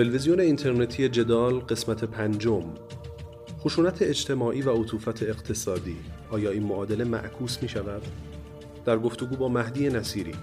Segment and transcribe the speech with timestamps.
[0.00, 2.64] تلویزیون اینترنتی جدال قسمت پنجم
[3.58, 5.96] خشونت اجتماعی و عطوفت اقتصادی
[6.30, 8.02] آیا این معادله معکوس می شود؟
[8.84, 10.34] در گفتگو با مهدی نصیری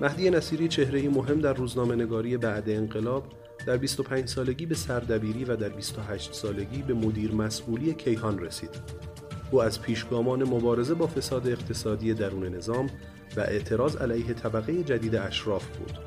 [0.00, 3.24] مهدی نصیری چهره مهم در روزنامه نگاری بعد انقلاب
[3.66, 8.70] در 25 سالگی به سردبیری و در 28 سالگی به مدیر مسئولی کیهان رسید.
[9.50, 12.86] او از پیشگامان مبارزه با فساد اقتصادی درون نظام
[13.36, 16.05] و اعتراض علیه طبقه جدید اشراف بود.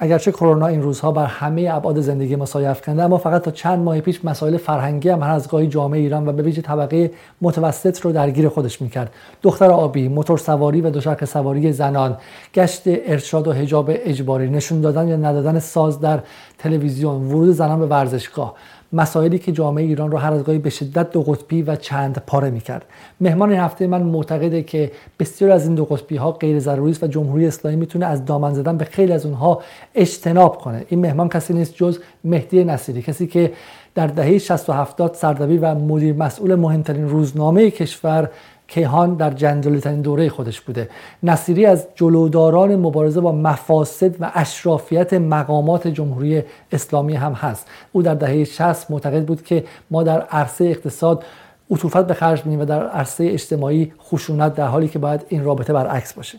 [0.00, 3.78] اگرچه کرونا این روزها بر همه ابعاد زندگی ما سایه افکنده اما فقط تا چند
[3.78, 7.10] ماه پیش مسائل فرهنگی هم هر از گاهی جامعه ایران و به ویژه طبقه
[7.42, 9.12] متوسط رو درگیر خودش می‌کرد.
[9.42, 12.16] دختر آبی موتور سواری و دوچرخه سواری زنان
[12.54, 16.20] گشت ارشاد و حجاب اجباری نشون دادن یا ندادن ساز در
[16.58, 18.54] تلویزیون ورود زنان به ورزشگاه.
[18.92, 22.50] مسائلی که جامعه ایران رو هر از گاهی به شدت دو قطبی و چند پاره
[22.50, 22.84] می‌کرد.
[23.20, 27.02] مهمان این هفته من معتقده که بسیار از این دو قطبی ها غیر ضروری است
[27.02, 29.62] و جمهوری اسلامی می‌تونه از دامن زدن به خیلی از اونها
[29.94, 30.84] اجتناب کنه.
[30.88, 33.52] این مهمان کسی نیست جز مهدی نصیری کسی که
[33.94, 38.30] در دهه 60 و 70 سردبیر و مدیر مسئول مهمترین روزنامه کشور
[38.68, 40.88] کیهان در جنجالی دوره خودش بوده.
[41.22, 47.66] نصیری از جلوداران مبارزه با مفاسد و اشرافیت مقامات جمهوری اسلامی هم هست.
[47.92, 51.24] او در دهه 60 معتقد بود که ما در عرصه اقتصاد
[51.70, 55.72] عطوفت به خرج میدیم و در عرصه اجتماعی خشونت در حالی که باید این رابطه
[55.72, 56.38] برعکس باشه.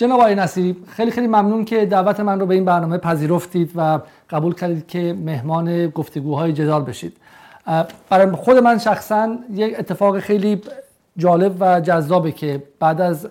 [0.00, 4.00] جناب آقای نصیری خیلی خیلی ممنون که دعوت من رو به این برنامه پذیرفتید و
[4.30, 7.16] قبول کردید که مهمان گفتگوهای جدال بشید.
[8.10, 10.62] برای خود من شخصا یک اتفاق خیلی
[11.16, 13.28] جالب و جذابه که بعد از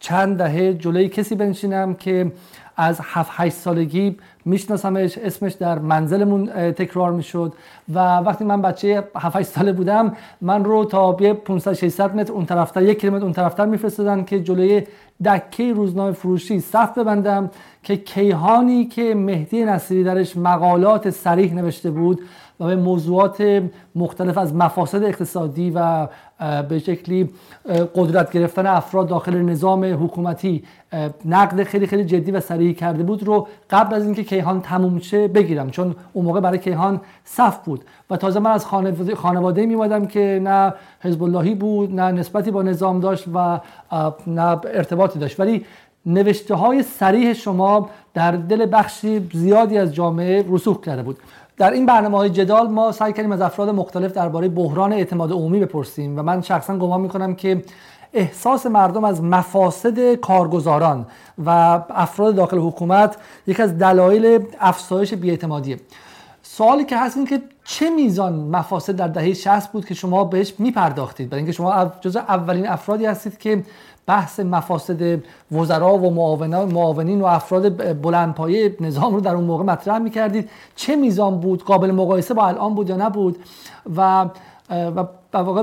[0.00, 2.32] چند دهه جلوی کسی بنشینم که
[2.76, 7.52] از 7 8 سالگی میشناسمش اسمش در منزلمون تکرار می‌شد.
[7.94, 12.46] و وقتی من بچه 7 8 ساله بودم من رو تا 500 600 متر اون
[12.46, 14.82] طرفتر یک کیلومتر اون طرفتر میفرستادن که جلوی
[15.24, 17.50] دکه روزنامه فروشی صف ببندم
[17.82, 22.20] که کیهانی که مهدی نصیری درش مقالات سریح نوشته بود
[22.60, 23.62] و به موضوعات
[23.94, 26.08] مختلف از مفاسد اقتصادی و
[26.68, 27.30] به شکلی
[27.94, 30.64] قدرت گرفتن افراد داخل نظام حکومتی
[31.24, 35.28] نقد خیلی خیلی جدی و سریع کرده بود رو قبل از اینکه کیهان تموم شه
[35.28, 37.84] بگیرم چون اون موقع برای کیهان صف بود.
[38.10, 43.00] و تازه من از خانواده, خانواده که نه حزب اللهی بود نه نسبتی با نظام
[43.00, 43.60] داشت و
[44.26, 44.42] نه
[44.74, 45.40] ارتباطی داشت.
[45.40, 45.64] ولی
[46.06, 51.18] نوشته های سریح شما در دل بخشی زیادی از جامعه رسوخ کرده بود.
[51.56, 55.60] در این برنامه های جدال ما سعی کردیم از افراد مختلف درباره بحران اعتماد عمومی
[55.60, 57.64] بپرسیم و من شخصا گمان می‌کنم که
[58.12, 61.06] احساس مردم از مفاسد کارگزاران
[61.46, 61.50] و
[61.90, 65.80] افراد داخل حکومت یک از دلایل افزایش بیاعتمادیه.
[66.42, 70.54] سوالی که هست این که چه میزان مفاسد در دهه 60 بود که شما بهش
[70.58, 73.62] میپرداختید؟ برای اینکه شما جز اولین افرادی هستید که
[74.06, 75.22] بحث مفاسد
[75.52, 76.14] وزرا و
[76.66, 80.50] معاونین و افراد بلندپایه نظام رو در اون موقع مطرح می‌کردید.
[80.76, 83.38] چه میزان بود؟ قابل مقایسه با الان بود یا نبود؟
[83.96, 84.28] و
[84.70, 85.62] و واقع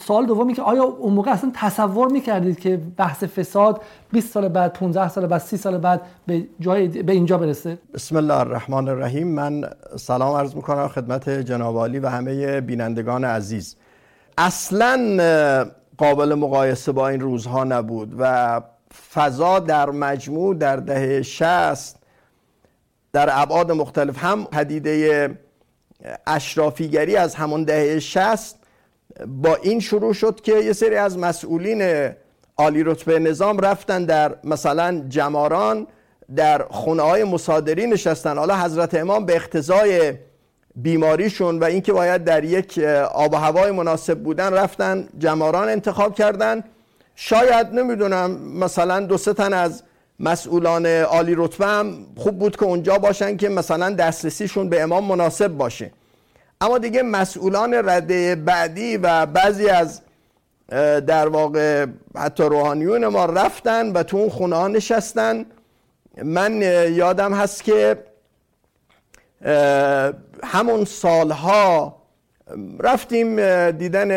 [0.00, 3.80] سوال دومی که آیا اون موقع اصلا تصور می‌کردید که بحث فساد
[4.12, 8.16] 20 سال بعد 15 سال بعد 30 سال بعد به جای به اینجا برسه؟ بسم
[8.16, 9.28] الله الرحمن الرحیم.
[9.28, 9.64] من
[9.96, 13.76] سلام عرض می‌کنم خدمت جناب و همه بینندگان عزیز.
[14.38, 15.18] اصلا
[15.98, 18.60] قابل مقایسه با این روزها نبود و
[19.14, 21.96] فضا در مجموع در دهه شست
[23.12, 25.38] در ابعاد مختلف هم پدیده
[26.26, 28.58] اشرافیگری از همون دهه شست
[29.26, 32.10] با این شروع شد که یه سری از مسئولین
[32.56, 35.86] عالی رتبه نظام رفتن در مثلا جماران
[36.36, 38.38] در خونه های مصادری نشستن.
[38.38, 40.12] حالا حضرت امام به اختزای
[40.82, 42.78] بیماریشون و اینکه باید در یک
[43.14, 46.64] آب و هوای مناسب بودن رفتن جماران انتخاب کردن.
[47.16, 49.82] شاید نمی‌دونم مثلا دو سه تن از
[50.20, 55.48] مسئولان عالی رتبه هم خوب بود که اونجا باشن که مثلا دسترسیشون به امام مناسب
[55.48, 55.90] باشه.
[56.60, 60.00] اما دیگه مسئولان رده بعدی و بعضی از
[61.06, 61.86] در واقع
[62.16, 65.46] حتی روحانیون ما رفتن و تو اون خونه ها نشستن.
[66.22, 66.62] من
[66.92, 67.98] یادم هست که
[70.44, 71.96] همون سالها
[72.80, 73.36] رفتیم
[73.70, 74.10] دیدن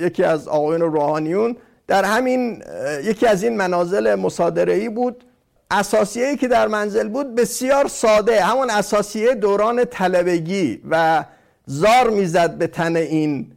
[0.00, 1.56] یکی از آقایون روحانیون.
[1.86, 2.62] در همین
[3.04, 5.24] یکی از این منازل مصادره ای بود.
[5.70, 11.24] اساسیه که در منزل بود بسیار ساده همون اساسیه دوران طلبگی و
[11.66, 13.52] زار می‌زد به تن این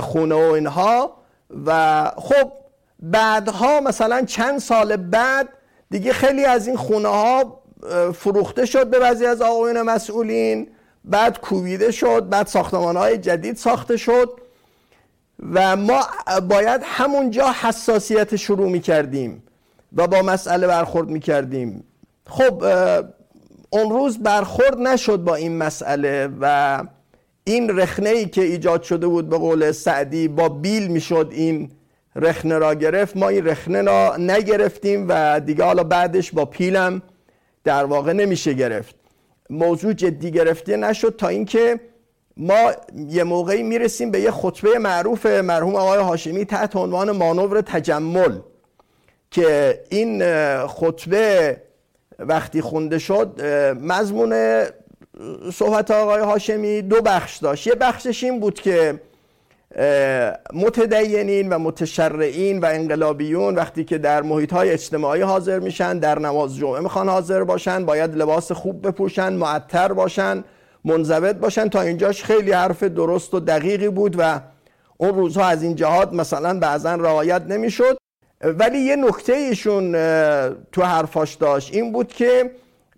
[0.00, 1.16] خونه و اینها.
[1.66, 2.52] و خب
[3.02, 5.48] بعدها مثلا چند سال بعد
[5.90, 7.62] دیگه خیلی از این خونه ها
[8.14, 10.68] فروخته شد به بعضی از آقایون مسئولین.
[11.04, 14.40] بعد کوبیده شد بعد ساختمان های جدید ساخته شد
[15.52, 16.00] و ما
[16.48, 19.42] باید همونجا حساسیت شروع می کردیم
[19.96, 21.84] و با مسئله برخورد می کردیم
[22.26, 22.64] خب
[23.70, 26.84] اون روز برخورد نشد با این مسئله و
[27.44, 31.70] این رخنه ای که ایجاد شده بود به قول سعدی با بیل می‌شد این
[32.16, 33.16] رخنه را گرفت.
[33.16, 37.02] ما این رخنه را نگرفتیم و دیگه حالا بعدش با پیلم
[37.64, 38.94] در واقع نمیشه گرفت.
[39.52, 41.80] موضوع جدی گرفته نشد تا اینکه
[42.36, 42.72] ما
[43.08, 48.38] یه موقعی می‌رسیم به یه خطبه معروف مرحوم آقای هاشمی تحت عنوان مانور تجمل
[49.30, 50.22] که این
[50.66, 51.56] خطبه
[52.18, 53.42] وقتی خونده شد
[53.80, 54.64] مضمون
[55.52, 57.66] صحبت آقای هاشمی دو بخش داشت.
[57.66, 59.00] یه بخشش این بود که
[60.52, 66.56] متدینین و متشرعین و انقلابیون وقتی که در محیط های اجتماعی حاضر میشن در نماز
[66.56, 70.44] جمعه می‌خوان حاضر باشن باید لباس خوب بپوشن معطر باشن
[70.84, 71.68] منضبط باشن.
[71.68, 74.40] تا اینجاش خیلی حرف درست و دقیقی بود و
[74.96, 77.98] اون روزها از این جهات مثلا بعضا رعایت نمی‌شد.
[78.42, 79.92] ولی یه نکته ایشون
[80.72, 82.50] تو حرفاش داشت این بود که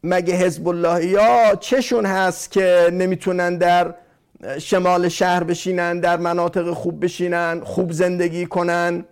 [0.04, 3.94] مگه حزب الله ها چشون هست که نمی‌تونن در
[4.58, 9.04] شمال شهر بشینن در مناطق خوب بشینن خوب زندگی کنن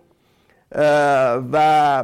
[1.51, 2.03] و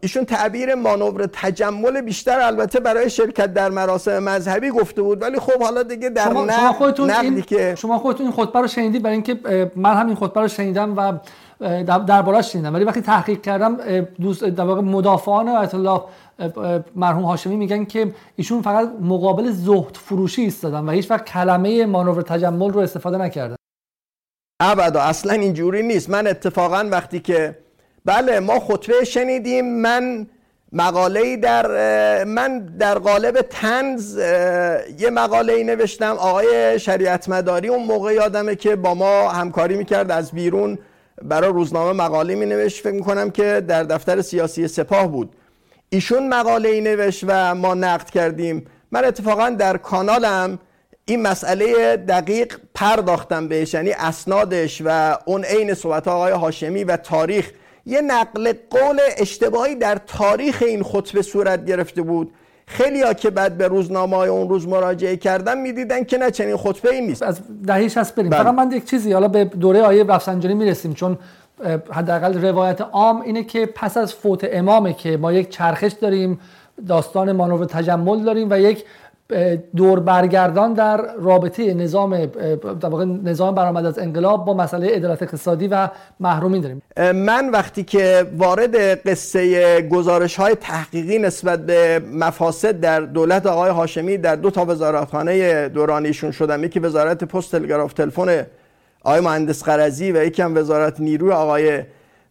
[0.00, 5.62] ایشون تعبیر مانور تجمل بیشتر البته برای شرکت در مراسم مذهبی گفته بود ولی خب
[5.62, 9.14] حالا دیگه در شما, شما خودتون این که شما خودتون این خطبه رو شنیدید برای
[9.14, 11.18] اینکه من هم این خطبه رو شنیدم و
[12.06, 12.74] دربارش شنیدم.
[12.74, 13.76] ولی وقتی تحقیق کردم
[14.20, 16.00] دوست در واقع مدافعان آیت الله
[16.96, 22.22] مرحوم هاشمی میگن که ایشون فقط مقابل زهد فروشی ایستادن و هیچ وقت کلمه مانور
[22.22, 23.56] تجمل رو استفاده نکردن.
[24.62, 26.10] ابدا اصلا اینجوری نیست.
[26.10, 27.58] من اتفاقا وقتی که
[28.04, 30.26] بله ما خطبه شنیدیم من
[30.72, 34.18] مقاله در من در قالب تنز
[34.98, 36.16] یه مقاله ای نوشتم.
[36.18, 40.78] آقای شریعت مداری اون موقع یادمه که با ما همکاری می‌کرد از بیرون
[41.22, 45.36] برای روزنامه مقاله می نوشت فکر می‌کنم که در دفتر سیاسی سپاه بود.
[45.88, 48.66] ایشون مقاله ای نوشت و ما نقد کردیم.
[48.92, 50.58] من اتفاقا در کانالم
[51.04, 57.50] این مسئله دقیق پرداختم بهش یعنی اسنادش و اون عین صحبت آقای هاشمی و تاریخ.
[57.86, 62.32] یه نقل قول اشتباهی در تاریخ این خطبه صورت گرفته بود.
[62.66, 66.56] خیلی ها که بعد به روزنامه های اون روز مراجعه کردن می‌دیدن که نه چنین
[66.56, 67.22] خطبه ای نیست.
[67.22, 68.30] از دهیش هست بریم.
[68.30, 68.42] بله.
[68.42, 71.18] فقط من یک چیزی حالا به دوره آیه رفسنجانی می‌رسیم چون
[71.90, 76.40] حداقل روایت عام اینه که پس از فوت امامه که ما یک چرخش داریم
[76.88, 78.84] داستان مانور تجمل داریم و یک
[79.76, 82.26] دور برگردان در رابطه نظام
[82.80, 85.88] در واقع نظام برآمد از انقلاب با مسئله عدالت اقتصادی و
[86.20, 86.82] محرومی داریم.
[87.14, 88.76] من وقتی که وارد
[89.08, 95.68] قصه گزارش های تحقیقی نسبت به مفاسد در دولت آقای هاشمی در دو تا وزارتخانه
[95.68, 98.46] دورانیشون شدم یکی وزارت پست تلگراف تلفن
[99.04, 101.82] آقای مهندس قرضی و یکی هم وزارت نیروی آقای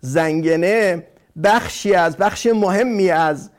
[0.02, 1.04] زنگنه
[1.44, 3.50] بخشی از بخش مهمی از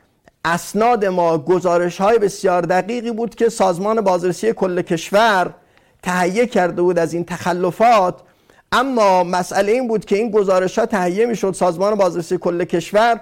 [0.45, 5.53] اسناد ما گزارش های بسیار دقیقی بود که سازمان بازرسی کل کشور
[6.03, 8.21] تهیه کرده بود از این تخلفات.
[8.71, 13.21] اما مسئله این بود که این گزارش ها تهیه می شد سازمان بازرسی کل کشور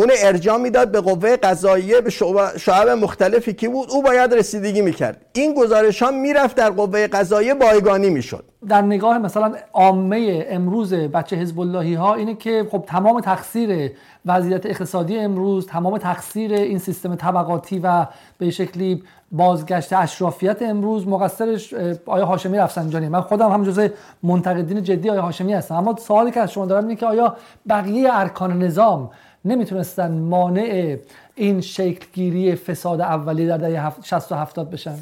[0.00, 2.10] اون ارجاع می‌داد به قوه قضاییه به
[2.56, 5.26] شعب مختلفی که بود؟ او باید رسیدگی می‌کرد.
[5.32, 8.44] این گزارش ها می‌رفت در قوه قضاییه بایگانی می‌شد.
[8.68, 13.92] در نگاه مثلا عامه امروز بچه حزب اللهی ها اینه که خب تمام تقصیر
[14.26, 18.06] وضعیت اقتصادی امروز تمام تقصیر این سیستم طبقاتی و
[18.38, 19.02] به شکلی
[19.32, 21.74] بازگشت اشرافیت امروز مقصرش
[22.06, 23.88] آیا هاشمی رفسنجانی من خودم هم جزء
[24.22, 25.74] منتقدین جدی آیا هاشمی هستم.
[25.74, 27.36] اما سوالی که از شما دارم اینه که آیا
[27.68, 29.10] بقیه ارکان نظام
[29.48, 30.96] نمی‌تونستن مانع
[31.34, 34.98] این شکلگیری فساد اولی در دهه 60 و 70 بشن.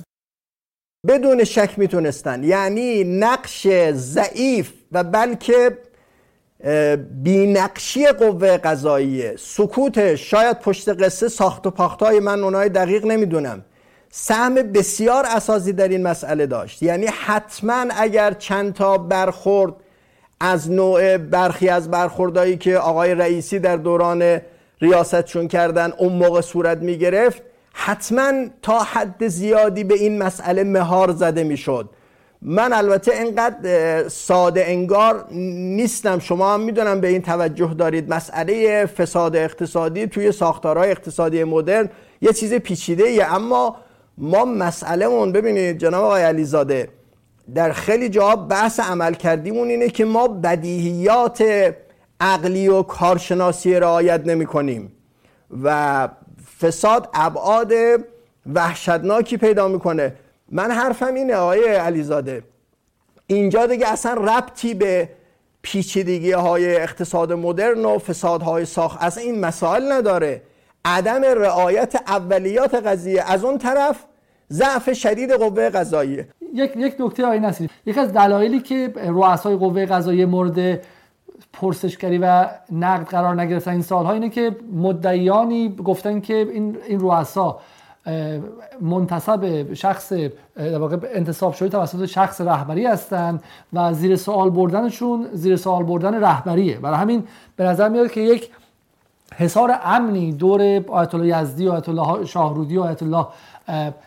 [1.06, 2.44] بدون شک می‌تونستن.
[2.44, 5.78] یعنی نقش ضعیف و بلکه
[7.22, 9.34] بینقشی قوه قضاییه.
[9.38, 13.64] سکوت شاید پشت قصه ساخت و پاختای من اونای دقیق نمی‌دونم.
[14.10, 16.82] سهم بسیار اساسی در این مسئله داشت.
[16.82, 19.74] یعنی حتما اگر چند تا برخورد
[20.40, 24.40] از نوع برخی از برخوردهایی که آقای رئیسی در دوران
[24.80, 31.10] ریاستشون کردن اون موقع صورت می گرفت حتما تا حد زیادی به این مسئله مهار
[31.10, 31.90] زده می شد
[32.42, 36.18] من البته انقدر ساده انگار نیستم.
[36.18, 38.14] شما هم می‌دونم به این توجه دارید.
[38.14, 41.88] مسئله فساد اقتصادی توی ساختارهای اقتصادی مدرن
[42.20, 43.76] یه چیز پیچیده ایه اما
[44.18, 46.88] ما مسئله مون ببینید جناب آقای علیزاده
[47.54, 51.44] در خیلی جا بحث عمل کردیمون اینه که ما بدیهیات
[52.20, 54.92] عقلی و کارشناسی رعایت نمی کنیم
[55.62, 56.08] و
[56.60, 57.72] فساد ابعاد
[58.54, 60.14] وحشتناکی پیدا می‌کنه
[60.48, 62.42] من حرفم اینه آقای علیزاده.
[63.26, 65.08] اینجا دیگه اصلا ربطی به
[65.62, 70.42] پیچیدگی های اقتصاد مدرن و فسادهای ساخت از این مسائل نداره.
[70.84, 74.04] عدم رعایت اولیات قضیه از اون طرف
[74.52, 76.28] ضعف شدید قوه قضاییه.
[76.56, 77.70] یک یک نکته آقای نصیری.
[77.86, 80.80] یک از دلایلی که رؤسای قوه قضاییه مورد
[81.52, 87.60] پرسشگری و نقد قرار نگرفتن این سالها اینه که مدعیانی گفتن که این این رؤسا
[88.80, 90.12] منتصب شخص
[90.56, 96.24] در واقع انتصاب شده توسط شخص رهبری هستند و زیر سوال بردنشون زیر سوال بردن
[96.24, 96.78] رهبریه.
[96.78, 97.24] برای همین
[97.56, 98.50] به نظر میاد که یک
[99.34, 103.26] حصار امنی دور آیت الله یزدی آیت الله شاهرودی آیت الله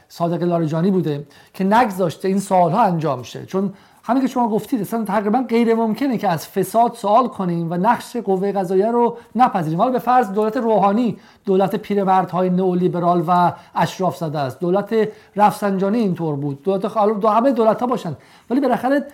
[0.09, 3.73] صادق لاریجانی بوده که نگذاشته این سالها انجام شه چون
[4.09, 8.17] همین که شما گفتید اصلا تقریبا غیر ممکنه که از فساد سوال کنیم و نقش
[8.17, 9.79] قوه قضاییه رو نپذیریم.
[9.79, 14.59] حالا به فرض دولت روحانی دولت پیرمردهای نئولیبرال و اشراف زده است.
[14.59, 14.95] دولت
[15.35, 16.63] رفسنجانی اینطور بود.
[16.63, 16.81] دولت
[17.21, 18.15] دو همه دولت ها باشن.
[18.49, 19.05] ولی بالاخره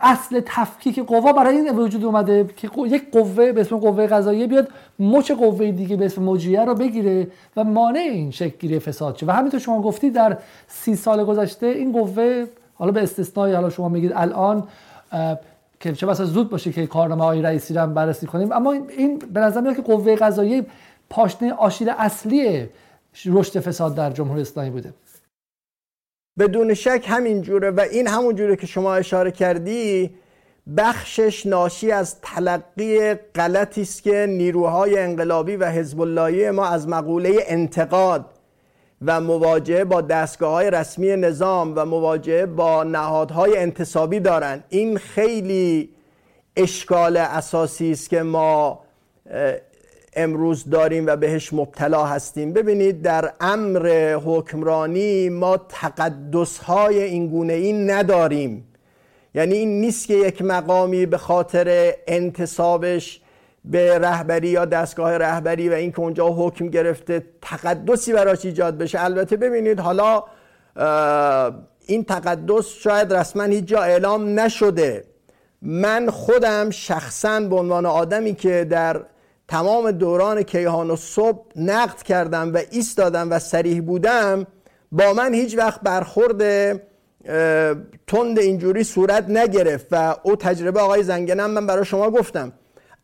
[0.00, 4.68] اصل تفکیک قوا برای این وجود اومده که یک قوه به اسم قوه قضاییه بیاد
[4.98, 9.26] مچ قوه دیگه به اسم مجریه رو بگیره و مانع این شکل گیری فساد شه.
[9.26, 10.38] و همینطور شما گفتی در
[10.68, 14.68] سی سال گذشته این قوه حالا به استثنای حالا شما میگید الان
[15.80, 18.52] که چه بسا زود باشه که کارنامه های رئیسی رو بررسی کنیم.
[18.52, 20.66] اما این به نظر میاد که قوه قضاییه
[21.10, 22.68] پاشنه آشیل اصلی
[23.26, 24.92] رشد فساد در جمهوری اسلامی بوده.
[26.38, 30.10] بدون شک همین جوره و این همون جوره که شما اشاره کردی
[30.76, 36.00] بخشش ناشی از تلقی غلطی است که نیروهای انقلابی و حزب
[36.48, 38.26] ما از مقوله انتقاد
[39.02, 44.64] و مواجهه با دستگاه های رسمی نظام و مواجهه با نهادهای انتصابی دارند.
[44.68, 45.90] این خیلی
[46.56, 48.80] اشکال اساسی است که ما
[50.16, 52.52] امروز داریم و بهش مبتلا هستیم.
[52.52, 58.68] ببینید در امر حکمرانی ما تقدس های این گونه این نداریم.
[59.34, 63.20] یعنی این نیست که یک مقامی به خاطر انتصابش
[63.64, 69.04] به رهبری یا دستگاه رهبری و اینکه اونجا حکم گرفته تقدسی براش ایجاد بشه.
[69.04, 70.24] البته ببینید حالا
[71.86, 75.04] این تقدس شاید رسما هیچ جا اعلام نشده.
[75.62, 79.00] من خودم شخصا به عنوان آدمی که در
[79.48, 84.46] تمام دوران کیهان و صبح نقد کردم و ایستادم و سریح بودم
[84.92, 86.42] با من هیچ وقت برخورد
[88.06, 92.52] تند اینجوری صورت نگرفت و او تجربه آقای زنگنم من برای شما گفتم.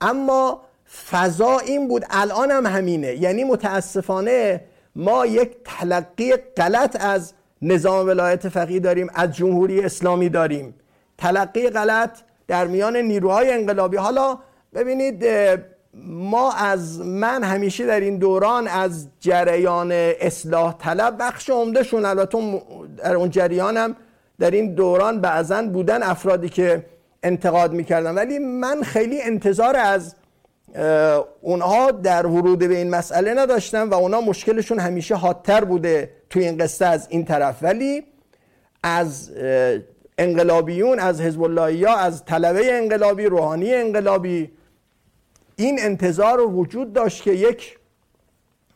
[0.01, 0.63] اما
[1.11, 3.15] فضا این بود الان هم همینه.
[3.15, 4.65] یعنی متاسفانه
[4.97, 7.33] ما یک تلقی غلط از
[7.63, 10.75] نظام ولایت فقیه داریم از جمهوری اسلامی داریم.
[11.19, 12.19] تلقی غلط
[12.49, 13.97] در میان نیروهای انقلابی.
[13.97, 14.39] حالا
[14.75, 15.25] ببینید
[15.95, 22.63] ما از من همیشه در این دوران از جریان اصلاح طلب بخش عمده شون البته
[22.97, 23.97] در اون جریانم
[24.39, 26.87] در این دوران بعضا بودن افرادی که
[27.23, 28.15] انتقاد می‌کردن.
[28.15, 30.15] ولی من خیلی انتظار از
[31.41, 36.59] اونها در ورود به این مسئله نداشتم و اونها مشکلشون همیشه حادتر بوده توی این
[36.59, 37.59] قصه از این طرف.
[37.63, 38.03] ولی
[38.83, 39.31] از
[40.19, 41.43] انقلابیون از حزب
[41.99, 44.51] از طلبه انقلابی روحانی انقلابی
[45.65, 47.79] این انتظار وجود داشت که یک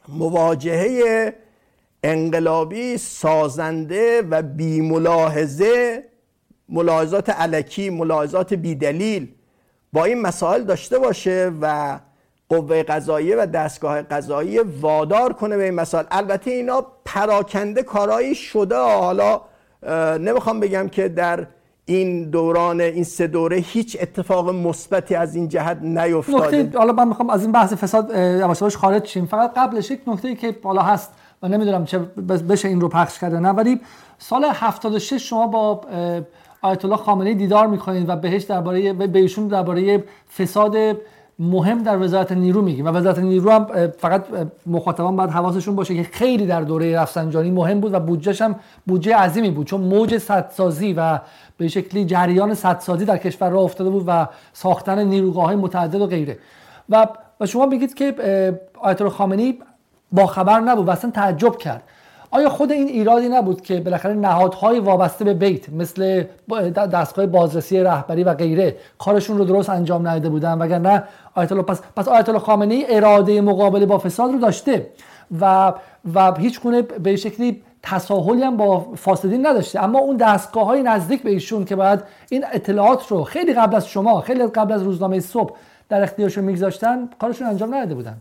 [0.08, 1.34] مواجهه
[2.02, 6.04] انقلابی سازنده و بی ملاحظه
[6.68, 9.34] ملاحظات علکی ملاحظات بیدلیل
[9.92, 11.98] با این مسائل داشته باشه و
[12.48, 16.04] قوه قضاییه و دستگاه قضایی وادار کنه به این مسائل.
[16.10, 18.76] البته اینا پراکنده کارایی شده.
[18.76, 19.40] حالا
[20.18, 21.46] نمی‌خوام بگم که در
[21.88, 26.78] این دوران این سه دوره هیچ اتفاق مثبتی از این جهت نیفتاده.
[26.78, 29.26] حالا من می‌خوام از این بحث فساد یواش خارج شیم.
[29.26, 31.12] فقط قبلش یک نکته که بالا هست
[31.42, 31.98] و نمی‌دونم چه
[32.48, 33.80] بشه این رو پخش کرده نه ولی
[34.18, 35.80] سال 76 شما با
[36.62, 40.04] آیت الله خامنه‌ای دیدار می‌کنید و بهش درباره به ایشون درباره
[40.38, 40.76] فساد
[41.38, 43.66] مهم در وزارت نیرو میگیم و وزارت نیرو هم
[43.98, 44.24] فقط
[44.66, 48.54] مخاطبان باید حواسشون باشه که خیلی در دوره رفسنجانی مهم بود و بودجهش هم
[48.86, 49.66] بودجه عظیمی بود.
[49.66, 51.18] چون موج سدسازی و
[51.56, 56.06] به شکلی جریان سدسازی در کشور راه افتاده بود و ساختن نیروگاه های متعدد و
[56.06, 56.38] غیره.
[56.90, 57.06] و
[57.46, 58.14] شما بگید که
[58.80, 59.58] آیت الله خامنه‌ای
[60.12, 61.82] با خبر نبود و اصلا تعجب کرد.
[62.30, 66.24] آیا خود این ایرادی نبود که بالاخره نهادهای وابسته به بیت مثل
[66.74, 71.02] دستگاه بازرسی رهبری و غیره کارشون رو درست انجام نداده بودن؟ وگرنه
[71.34, 74.86] آیت الله پس پس آیت الله خامنه ای اراده مقابله با فساد رو داشته
[75.40, 75.72] و
[76.14, 79.82] و هیچ گونه به شکلی تساهلی هم با فاسدین نداشته.
[79.84, 83.88] اما اون دستگاه های نزدیک به ایشون که باید این اطلاعات رو خیلی قبل از
[83.88, 85.56] شما خیلی قبل از روزنامه صبح
[85.88, 88.18] در اختیارشون میگذاشتن کارشون انجام نداده بودن.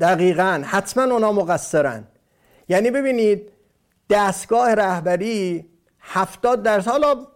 [0.00, 2.04] دقیقا حتما اونا مقصرن.
[2.68, 3.52] یعنی ببینید
[4.10, 5.66] دستگاه رهبری
[6.00, 7.26] هفتاد درصد حالا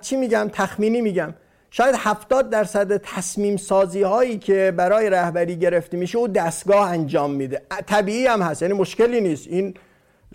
[0.00, 1.34] چی میگم تخمینی میگم.
[1.70, 7.62] شاید هفتاد درصد تصمیم سازی هایی که برای رهبری گرفته میشه او دستگاه انجام میده.
[7.86, 9.48] طبیعی هم هست یعنی مشکلی نیست.
[9.48, 9.74] این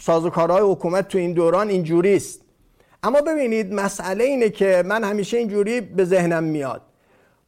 [0.01, 2.41] سازوکارهای حکومت تو این دوران اینجوری است.
[3.03, 6.81] اما ببینید مسئله اینه که من همیشه اینجوری به ذهنم میاد.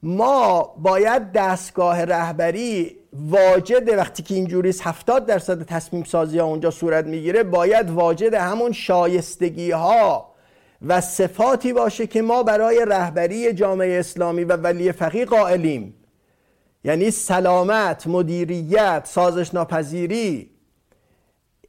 [0.04, 7.06] ما باید دستگاه رهبری واجد وقتی که اینجوری 70 درصد تصمیم سازی ها اونجا صورت
[7.06, 10.36] می‌گیره باید واجد همون شایستگی ها
[10.88, 15.96] و صفاتی باشه که ما برای رهبری جامعه اسلامی و ولی فقیه قائلیم.
[16.84, 20.52] یعنی سلامت، مدیریت، سازش ناپذیری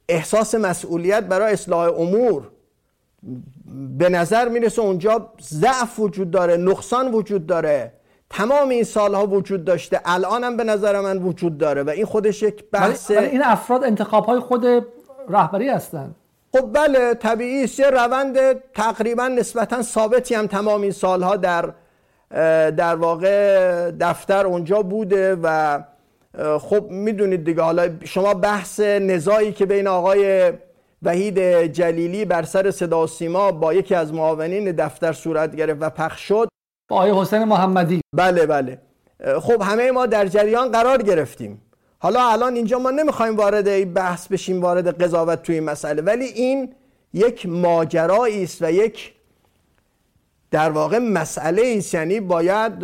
[0.09, 2.51] احساس مسئولیت برای اصلاح امور.
[3.97, 7.93] به نظر می‌رسه اونجا ضعف وجود داره نقصان وجود داره.
[8.31, 12.43] تمام این سالها وجود داشته الان هم به نظر من وجود داره و این خودش
[12.43, 14.65] یک بحث ولی این افراد انتخاب های خود
[15.29, 16.15] رهبری هستن.
[16.53, 17.79] خب بله طبیعی است.
[17.79, 18.37] یه روند
[18.73, 21.73] تقریبا نسبتا ثابتی هم تمام این سالها در
[22.71, 25.79] در واقع دفتر اونجا بوده و
[26.59, 30.53] خب می‌دونید دیگه حالا شما بحث نزاعی که بین آقای
[31.03, 35.89] وحید جلیلی بر سر صدا و سیما با یکی از معاونین دفتر صورت گرفت و
[35.89, 36.47] پخش شد
[36.91, 38.01] با آقای حسین محمدی.
[38.13, 38.77] بله بله.
[39.39, 41.61] خب همه ما در جریان قرار گرفتیم.
[41.99, 46.01] حالا الان اینجا ما نمی‌خوایم وارد این بحث بشیم وارد قضاوت توی این مسئله.
[46.01, 46.73] ولی این
[47.13, 49.13] یک ماجرایی است و یک
[50.51, 51.93] در واقع مسئله است.
[51.93, 52.79] یعنی باید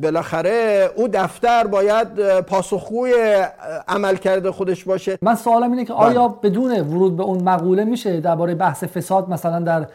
[0.00, 3.44] بالاخره او دفتر باید پاسخگوی
[3.88, 5.18] عمل کرده خودش باشه.
[5.22, 6.50] من سوالم اینه که آیا بله.
[6.50, 9.86] بدون ورود به اون مقوله میشه درباره بحث فساد مثلا در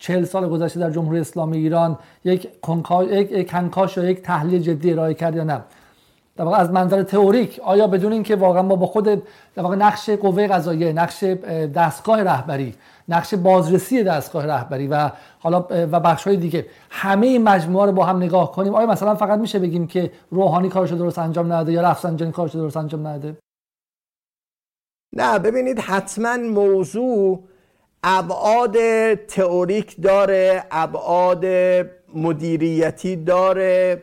[0.00, 2.48] چهل سال گذشته در جمهوری اسلامی ایران یک,
[3.10, 5.60] یک کنکاش یا یک تحلیل جدی ارائه کرد یا نه؟
[6.36, 9.04] در واقع از منظر تئوریک آیا بدون اینکه واقعا ما با خود
[9.54, 11.24] در واقع نقش قوه قضاییه نقش
[11.74, 12.74] دستگاه رهبری
[13.08, 18.04] نقش بازرسی دستگاه رهبری و حالا و بخش های دیگه همه این مجموعه رو با
[18.04, 21.80] هم نگاه کنیم آیا مثلا فقط میشه بگیم که روحانی کارش درست انجام نداده یا
[21.82, 23.36] رفسنجانی کارش درست انجام نداده
[25.16, 27.44] نه ببینید حتما موضوع
[28.04, 28.76] ابعاد
[29.14, 31.44] تئوریک داره ابعاد
[32.14, 34.02] مدیریتی داره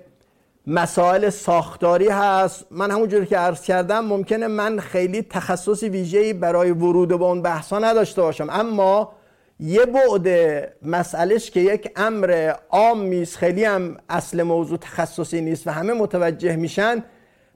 [0.67, 2.65] مسائل ساختاری هست.
[2.71, 7.79] من همونجوری که عرض کردم ممکنه من خیلی تخصص ویژه‌ای برای ورود به اون بحثا
[7.79, 8.47] نداشته باشم.
[8.49, 9.11] اما
[9.59, 10.27] یه بعد
[10.81, 16.55] مسئلهش که یک امر عام نیست خیلی هم اصل موضوع تخصصی نیست و همه متوجه
[16.55, 17.03] میشن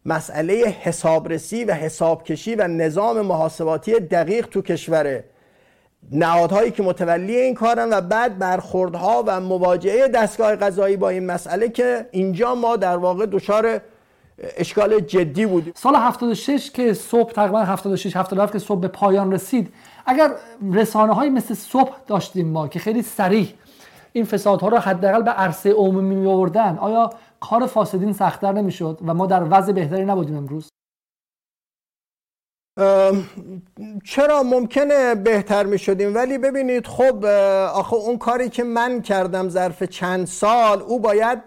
[0.05, 5.23] مسئله حسابرسی و حسابکشی و نظام محاسباتی دقیق تو کشوره.
[6.11, 11.69] نهادهایی که متولی این کارن و بعد برخوردها و مواجهه دستگاه قضایی با این مسئله
[11.69, 13.81] که اینجا ما در واقع دچار
[14.57, 15.71] اشکال جدی بود.
[15.75, 19.73] سال 76 که صبح تقریبا 76 77 که صبح به پایان رسید
[20.05, 20.31] اگر
[20.73, 23.47] رسانه های مثل صبح داشتیم ما که خیلی سریع
[24.13, 27.09] این فسادها رو حداقل به عرصه عمومی می آوردن آیا
[27.39, 30.69] کار فاسدین سختتر نمی‌شد و ما در وضع بهتری نبودیم امروز؟
[34.03, 37.25] چرا ممکنه بهتر می شدیم ولی ببینید خب
[37.73, 41.39] آخه اون کاری که من کردم ظرف چند سال او باید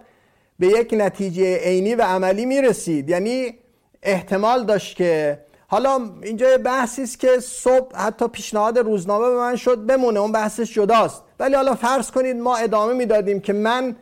[0.59, 3.55] به یک نتیجه عینی و عملی می رسید یعنی
[4.03, 9.87] احتمال داشت که حالا اینجا بحثی است که صبح حتی پیشنهاد روزنامه به من شد
[9.87, 11.23] بمونه اون بحثش جداست.
[11.41, 13.97] ولی حالا فرض کنید ما ادامه می‌دادیم که من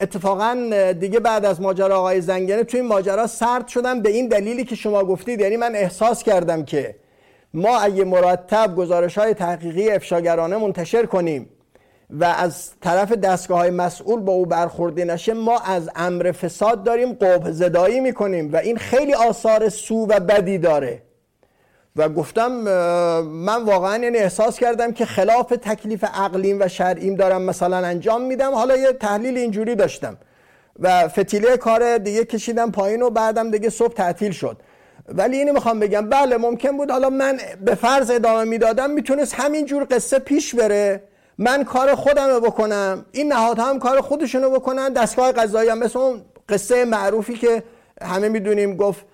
[0.00, 4.64] اتفاقا دیگه بعد از ماجرا آقای زنگنه توی این ماجرا سرد شدم به این دلیلی
[4.64, 5.40] که شما گفتید.
[5.40, 6.96] یعنی من احساس کردم که
[7.54, 11.48] ما اگه مرتب گزارش های تحقیقی افشاگرانه منتشر کنیم
[12.10, 17.12] و از طرف دستگاه های مسئول با او برخورده نشه ما از امر فساد داریم
[17.12, 21.02] قبه زدایی می‌کنیم و این خیلی آثار سو و بدی داره.
[21.96, 22.52] و گفتم
[23.22, 28.54] من واقعا یعنی احساس کردم که خلاف تکلیف عقلیم و شرعیم دارم مثلا انجام میدم.
[28.54, 30.16] حالا یه تحلیل اینجوری داشتم
[30.80, 34.56] و فتیله کار دیگه کشیدم پایین و بعدم دیگه صبح تعطیل شد.
[35.08, 36.90] ولی اینو می‌خوام بگم بله ممکن بود.
[36.90, 41.02] حالا من به فرض ادامه می‌دادم می‌تونست همینجور قصه پیش بره.
[41.38, 43.04] من کار خودم بکنم.
[43.12, 44.92] این نهادها هم کار خودشونو بکنن.
[44.92, 47.62] دستگاه قضایی هم مثل اون قصه معروفی که
[48.02, 49.04] همه می‌دونیم گفت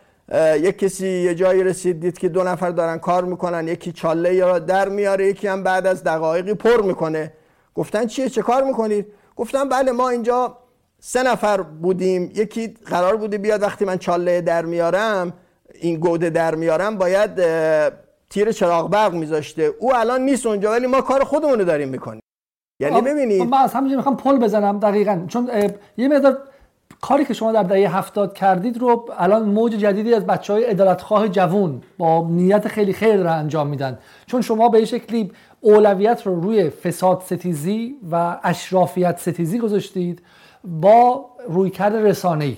[0.61, 4.59] یک کسی یه جایی رسید دید که دو نفر دارن کار می‌کنن یکی چاله یا
[4.59, 7.33] در میاره یکی هم بعد از دقایقی پر می‌کنه.
[7.75, 10.59] گفتن چیه؟ چه کار می‌کنید؟ گفتن بله ما اینجا
[10.99, 12.33] سه نفر بودیم.
[12.35, 15.33] یکی قرار بوده بیاد وقتی من چاله در میارم
[15.75, 17.31] این گوده در میارم باید
[18.31, 19.62] تیر چراغ برق میذاشته.
[19.62, 22.23] او الان نیست اونجا ولی ما کار خودمونو داریم می‌کنیم.
[22.81, 23.42] یعنی ببینید.
[23.42, 25.25] من از همینجا می‌خوام پل بزنم دقیقا.
[25.29, 25.51] چون
[25.97, 26.38] یه مقدار
[27.00, 31.28] کاری که شما در دهه هفتاد کردید رو الان موج جدیدی از بچه های ادالتخواه
[31.28, 33.98] جوون با نیت خیلی خیر را انجام میدن.
[34.26, 40.22] چون شما به شکلی اولویت رو روی فساد ستیزی و اشرافیت ستیزی گذاشتید
[40.64, 42.57] با رویکرد رسانه‌ای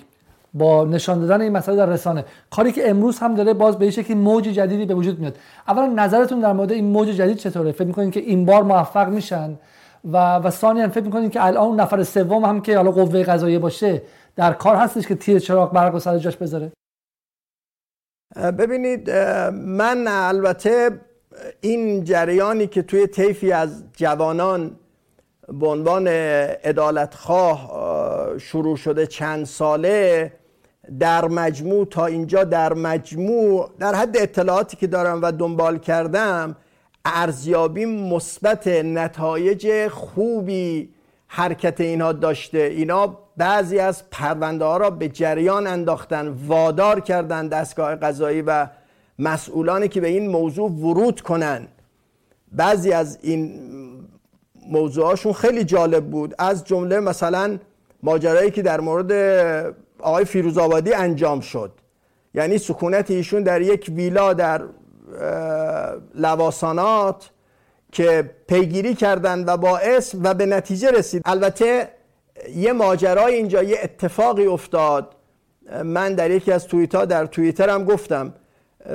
[0.54, 2.24] با نشان دادن این مسئله در رسانه.
[2.50, 5.36] کاری که امروز هم داره باز به شکلی موج جدیدی به وجود میاد.
[5.68, 9.58] اولا نظرتون در مورد این موج جدید چطوره؟ فکر می‌کنید که این بار موفق میشن؟
[10.12, 14.02] و و ثانیا فکر می‌کنید که الان نفر سوم هم که حالا قوه قضاییه باشه
[14.36, 16.72] در کار هستش که تیر چراغ برق و سر جاش بذاره؟
[18.36, 19.10] ببینید
[19.50, 21.00] من البته
[21.60, 24.76] این جریانی که توی طیفی از جوانان
[25.48, 27.70] به عنوان ادالتخواه
[28.38, 30.32] شروع شده چند ساله
[30.98, 36.56] در مجموع تا اینجا در مجموع در حد اطلاعاتی که دارم و دنبال کردم
[37.04, 40.94] ارزیابی مثبت نتایج خوبی
[41.26, 42.58] حرکت اینها داشته.
[42.58, 48.66] اینا بعضی از پرونده ها را به جریان انداختن وادار کردن دستگاه قضایی و
[49.18, 51.68] مسئولانی که به این موضوع ورود کنن.
[52.52, 53.60] بعضی از این
[54.70, 56.34] موضوعاشون خیلی جالب بود.
[56.38, 57.58] از جمله مثلا
[58.02, 59.12] ماجرایی که در مورد
[59.98, 61.72] آقای فیروزآبادی انجام شد.
[62.34, 64.62] یعنی سکونت ایشون در یک ویلا در
[66.14, 67.30] لواسانات
[67.92, 71.22] که پیگیری کردن و باعث و به نتیجه رسید.
[71.24, 71.88] البته
[72.56, 75.14] یه ماجرای اینجا یه اتفاقی افتاد.
[75.84, 78.34] من در یکی از توییت ها در توییتر هم گفتم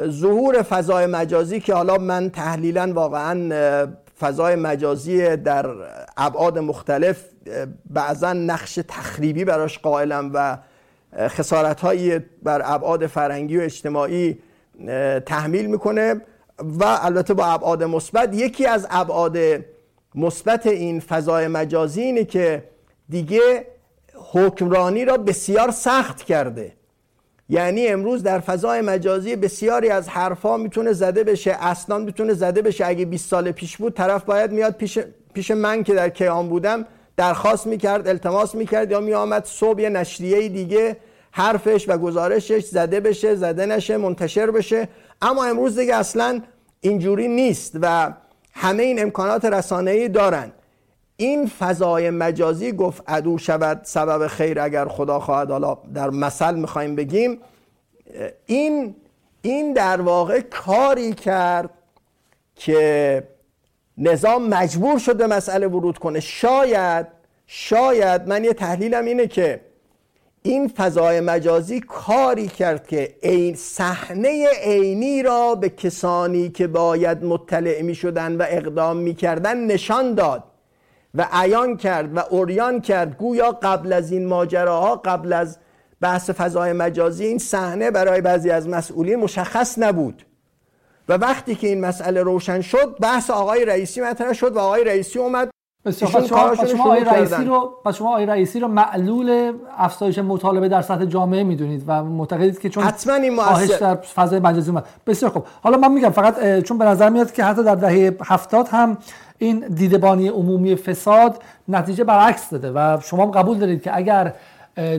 [0.07, 3.87] ظهور فضای مجازی که حالا من تحلیلا واقعا
[4.19, 5.65] فضای مجازی در
[6.17, 7.25] ابعاد مختلف
[7.89, 10.57] بعضا نقش تخریبی براش قائلم و
[11.27, 14.39] خسارت هایی بر ابعاد فرنگی و اجتماعی
[15.25, 16.21] تحمیل می‌کنه
[16.59, 18.35] و البته با ابعاد مثبت.
[18.35, 19.37] یکی از ابعاد
[20.15, 22.63] مثبت این فضای مجازی اینه که
[23.09, 23.65] دیگه
[24.31, 26.73] حکمرانی را بسیار سخت کرده.
[27.49, 32.85] یعنی امروز در فضای مجازی بسیاری از حرفا می‌تونه زده بشه اسنان می‌تونه زده بشه.
[32.85, 34.99] اگه 20 سال پیش بود طرف باید میاد پیش,
[35.33, 36.85] پیش من که در کیان بودم
[37.17, 40.97] درخواست می‌کرد التماس می‌کرد یا میآمد صبح یه نشریه دیگه
[41.31, 44.87] حرفش و گزارشش زده بشه زده نشه منتشر بشه.
[45.21, 46.41] اما امروز دیگه اصلا
[46.81, 48.13] اینجوری نیست و
[48.53, 50.51] همه این امکانات رسانه‌ای دارن.
[51.21, 55.51] این فضای مجازی گفت عدو شود سبب خیر اگر خدا خواهد.
[55.51, 57.39] حالا در مثل می‌خوایم بگیم
[58.45, 58.95] این
[59.41, 61.69] این در واقع کاری کرد
[62.55, 63.23] که
[63.97, 66.19] نظام مجبور شده مسئله ورود کنه.
[66.19, 67.07] شاید
[67.47, 69.61] شاید من یه تحلیلم اینه که
[70.43, 77.81] این فضای مجازی کاری کرد که این صحنه عینی را به کسانی که باید مطلع
[77.81, 80.43] می شدن و اقدام می کردن نشان داد.
[81.15, 83.17] و عیان کرد و اوریان کرد.
[83.17, 85.57] گویا قبل از این ماجراها قبل از
[86.01, 90.25] بحث فضای مجازی این صحنه برای بعضی از مسئولین مشخص نبود.
[91.09, 95.19] و وقتی که این مسئله روشن شد بحث آقای رئیسی مطرح شد و آقای رئیسی
[95.19, 95.49] اومد.
[95.85, 101.05] بسیار شما, شما آقای رئیسی رو شما آقای رئیسی رو معلول افزایش مطالبه در سطح
[101.05, 103.35] جامعه می‌دونید و معتقدید که چون حتما این
[103.79, 104.85] در فضای مجازی اومد.
[105.07, 108.67] بسیار خوب حالا من میگم فقط چون به نظر میاد که حتی در دهه هفتاد
[108.67, 108.97] هم
[109.39, 114.33] این دیدبانی عمومی فساد نتیجه برعکس داده و شما قبول دارید که اگر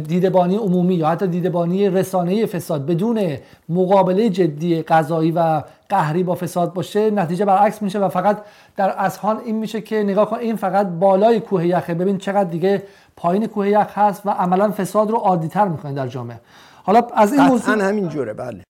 [0.07, 3.37] دیدبانی عمومی یا حتی دیدبانی رسانه‌ای فساد بدون
[3.69, 8.39] مقابله جدی قضایی و قهری با فساد باشه نتیجه برعکس میشه و فقط
[8.77, 11.95] در اذهان این میشه که نگاه کن این فقط بالای کوه یخه.
[11.95, 12.83] ببین چقدر دیگه
[13.17, 16.41] پایین کوه یخ هست و عملا فساد رو عادیتر می‌کنه در جامعه.
[16.83, 18.63] حالا از این موضوع همین جوره بله.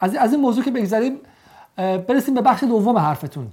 [0.00, 1.16] از از این موضوع که بگذاریم
[1.76, 3.46] برسیم به بخش دوم حرفتون.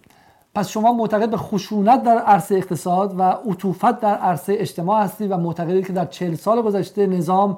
[0.56, 5.38] پس شما معتقد به خشونت در عرصه اقتصاد و عطوفت در عرصه اجتماع هستید و
[5.38, 7.58] معتقدید که در چهل سال گذشته نظام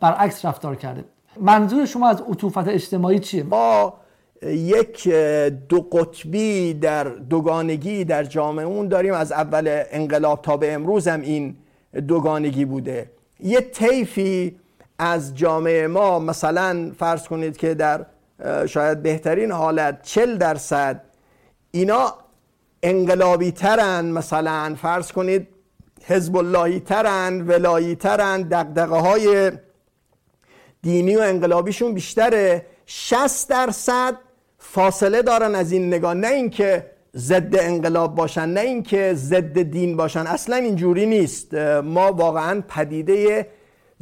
[0.00, 1.04] برعکس رفتار کرده.
[1.40, 3.94] منظور شما از عطوفت اجتماعی چیه؟ ما
[4.42, 5.08] یک
[5.68, 9.14] دو قطبی در دوگانگی در جامعه اون داریم.
[9.14, 11.56] از اول انقلاب تا به امروز هم این
[12.08, 13.10] دوگانگی بوده.
[13.40, 14.56] یه طیفی
[14.98, 18.06] از جامعه ما مثلا فرض کنید که در
[18.66, 21.00] شاید بهترین حالت چل درصد
[21.74, 22.14] اینا
[22.82, 25.48] انقلابی ترن مثلا فرض کنید
[26.04, 29.52] حزب اللهی ترن ولایی ترن دقدقه های
[30.82, 32.66] دینی و انقلابیشون بیشتره.
[32.86, 34.14] 60 درصد
[34.58, 36.14] فاصله دارن از این نگاه.
[36.14, 40.26] نه اینکه ضد انقلاب باشن نه اینکه ضد دین باشن.
[40.26, 41.54] اصلا اینجوری نیست.
[41.84, 43.46] ما واقعا پدیده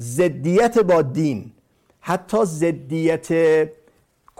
[0.01, 1.53] ضدیت با دین
[2.01, 3.29] حتی ضدیت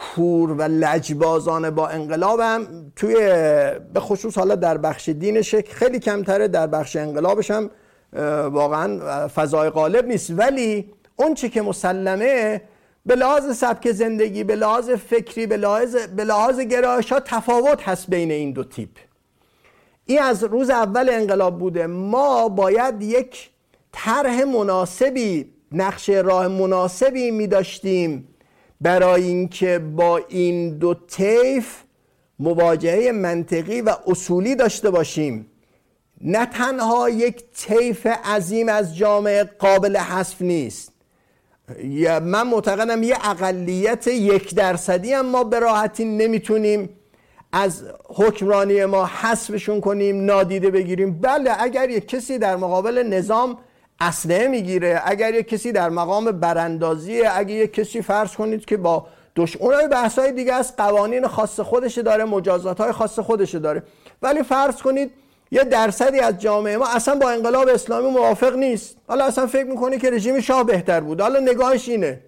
[0.01, 2.67] کور و لجبازان با انقلابم.
[2.97, 3.15] توی
[3.95, 7.71] به خصوص حالا در بخش دینش خیلی کمتره در بخش انقلابش هم
[8.53, 10.31] واقعا فضای غالب نیست.
[10.31, 12.61] ولی اون چی که مسلمه
[13.07, 18.11] به لحاظ سبک زندگی به لحاظ فکری به لحاظ, به لحاظ گرایش ها تفاوت هست
[18.11, 18.91] بین این دو تیپ.
[20.07, 21.87] این از روز اول انقلاب بوده.
[21.87, 23.51] ما باید یک
[23.93, 28.29] طرح مناسبی نقش راه مناسبی می داشتیم
[28.81, 31.77] برای اینکه با این دو طیف
[32.39, 35.47] مواجهه منطقی و اصولی داشته باشیم.
[36.21, 40.93] نه تنها یک طیف عظیم از جامعه قابل حذف نیست.
[42.05, 46.89] من معتقدم یه اقلیت یک درصدی هم ما به راحتی نمی‌تونیم
[47.53, 51.21] از حکمرانی ما حذفشون کنیم نادیده بگیریم.
[51.21, 53.59] بله اگر یک کسی در مقابل نظام
[54.01, 55.03] اسلحه می‌گیره.
[55.05, 59.89] اگر یک کسی در مقام براندازیه اگر یک کسی فرض کنید که با دش اونای
[59.89, 63.83] بحث های دیگه از قوانین خاص خودش داره مجازات های خاص خودش داره.
[64.23, 65.13] ولی فرض کنید
[65.51, 68.97] یه درصدی از جامعه ما اصلا با انقلاب اسلامی موافق نیست.
[69.09, 71.21] حالا اصلا فکر می‌کنه که رژیم شاه بهتر بود.
[71.21, 72.21] حالا نگاهش اینه.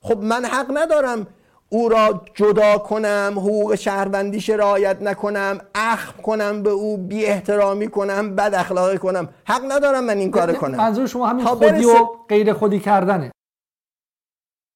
[0.00, 1.26] خب من حق ندارم
[1.74, 8.36] او را جدا کنم حقوق شهروندیش رعایت نکنم اخم کنم به او بی احترامی کنم
[8.36, 9.28] بد اخلاقی کنم.
[9.44, 10.76] حق ندارم من این کار کنم.
[10.76, 11.94] منظور شما همین خودی و
[12.28, 13.30] غیر خودی کردنه.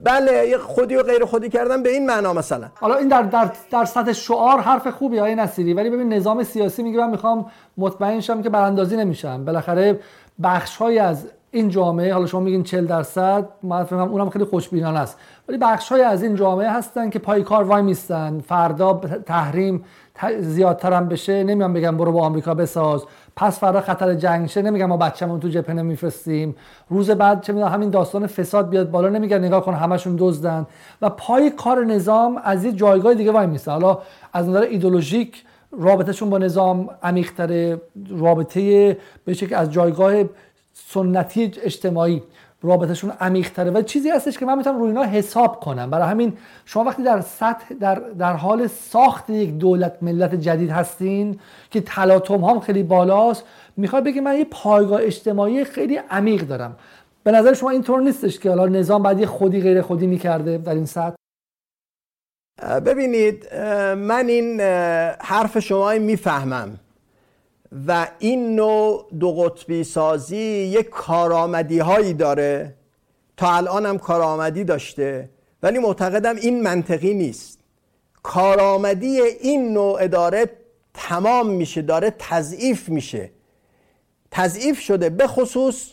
[0.04, 2.70] بله خودی و غیر خودی کردن به این معنا مثلا.
[2.74, 6.82] حالا این در, در, در سطح شعار حرف خوبی های نصیری ولی ببین نظام سیاسی
[6.82, 9.44] میگه من می‌خوام مطمئن شم که براندازی نمیشم.
[9.44, 10.00] بالاخره
[10.42, 15.18] بخش از این جامعه حالا شما میگین 40 درصد من فهمم اونم خیلی خوشبینانه است.
[15.48, 18.40] ولی بخش های از این جامعه هستن که پای کار وای میستن.
[18.40, 19.84] فردا تحریم
[20.40, 21.44] زیادتر هم بشه.
[21.44, 23.04] نمیام بگم برو با آمریکا بساز.
[23.36, 24.62] پس فردا خطر جنگ شه.
[24.62, 26.56] نمیگم ما بچه‌مون تو جبهه نمیفرستیم.
[26.88, 29.08] روز بعد چه می‌دونم همین داستان فساد بیاد بالا.
[29.08, 30.66] نمیگن نگاه کن همشون دزدن.
[31.02, 33.70] و پای کار نظام از یه جایگاه دیگه وای میسته.
[33.70, 33.98] حالا
[34.32, 35.44] از نظر ایدولوژیک
[35.78, 37.78] رابطهشون با نظام عمیق‌تر
[38.10, 40.12] رابطه به که از جایگاه
[40.86, 42.22] سنتی اجتماعی
[42.62, 45.90] رابطشون عمیق تره و چیزی هستش که من می‌تونم روی اینا حساب کنم.
[45.90, 51.40] برای همین شما وقتی در سطح در, در حال ساخت یک دولت ملت جدید هستین
[51.70, 53.44] که تلاطم هم خیلی بالاست
[53.76, 56.76] می‌خواد بگی من یه پایگاه اجتماعی خیلی عمیق دارم.
[57.24, 60.74] به نظر شما اینطور نیستش که حالا نظام بعد یه خودی غیر خودی می‌کرده در
[60.74, 61.16] این سطح؟
[62.86, 63.54] ببینید
[63.94, 64.60] من این
[65.20, 66.78] حرف شما می‌فهمم.
[67.86, 72.74] و این نوع دو قطبی سازی یک کارآمدی هایی داره.
[73.36, 75.30] تا الان هم کارآمدی داشته
[75.62, 77.58] ولی معتقدم این منطقی نیست.
[78.22, 80.50] کارآمدی این نوع اداره
[80.94, 83.30] تمام میشه داره تضعیف میشه.
[84.30, 85.92] تضعیف شده به خصوص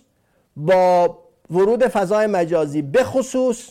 [0.55, 1.17] با
[1.51, 3.69] ورود فضای مجازی به خصوص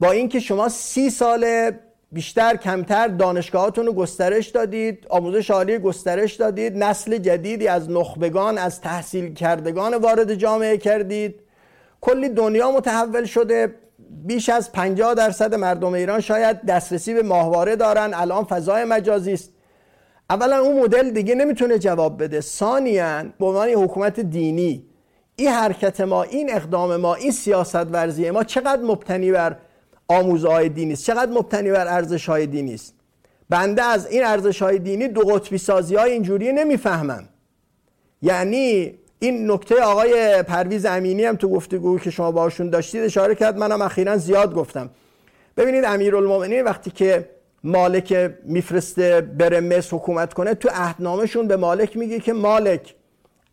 [0.00, 1.72] با اینکه شما سی سال
[2.12, 8.80] بیشتر کمتر دانشگاهاتون رو گسترش دادید آموزش عالی گسترش دادید نسل جدیدی از نخبگان از
[8.80, 11.40] تحصیل کردگان وارد جامعه کردید.
[12.00, 13.74] کلی دنیا متحول شده.
[14.26, 18.14] بیش از 50 درصد مردم ایران شاید دسترسی به ماهواره دارن.
[18.14, 19.52] الان فضای مجازی است.
[20.30, 22.40] اولا اون مدل دیگه نمی‌تونه جواب بده.
[22.40, 24.86] ثانیا به عنوان حکومت دینی
[25.36, 29.56] این حرکت ما این اقدام ما این سیاست ورزی ما چقدر مبتنی بر
[30.08, 31.04] آموزهای دینی است.
[31.04, 32.94] چقدر مبتنی بر ارزش های دینی است؟
[33.48, 37.28] بنده از این ارزش های دینی دو قطبی سازی های اینجوری نمی‌فهمم.
[38.22, 43.58] یعنی این نکته آقای پرویز امینی هم تو گفتگو که شما باشون داشتید اشاره کرد.
[43.58, 44.90] منم اخیرا زیاد گفتم.
[45.56, 47.28] ببینید امیرالمومنین وقتی که
[47.64, 52.94] مالک میفرسته بره مصر حکومت کنه تو عهدنامهشون به مالک میگه که مالک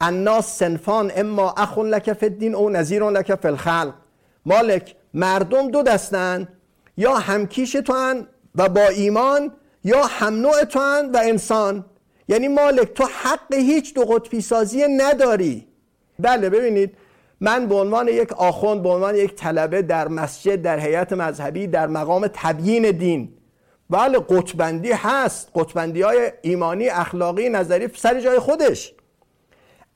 [0.02, 3.94] الناس سنفان اما اخون لک فی الدین او نظیر لک فی الخلق.
[4.46, 6.48] مالک مردم دو دستن
[6.98, 9.52] یا همکیش تو هن و با ایمان
[9.84, 11.86] یا هم نوع تو هن و انسان.
[12.28, 15.68] یعنی مالک تو حق هیچ دو قطبی سازی نداری.
[16.20, 16.98] بله ببینید
[17.42, 21.88] من به عنوان یک آخوند به عنوان یک طلبه در مسجد در هیئت مذهبی در
[21.88, 23.34] مقام تبیین دین.
[23.90, 25.52] بله قطبندی هست.
[25.56, 28.94] قطبندی های ایمانی اخلاقی نظری سر جای خودش.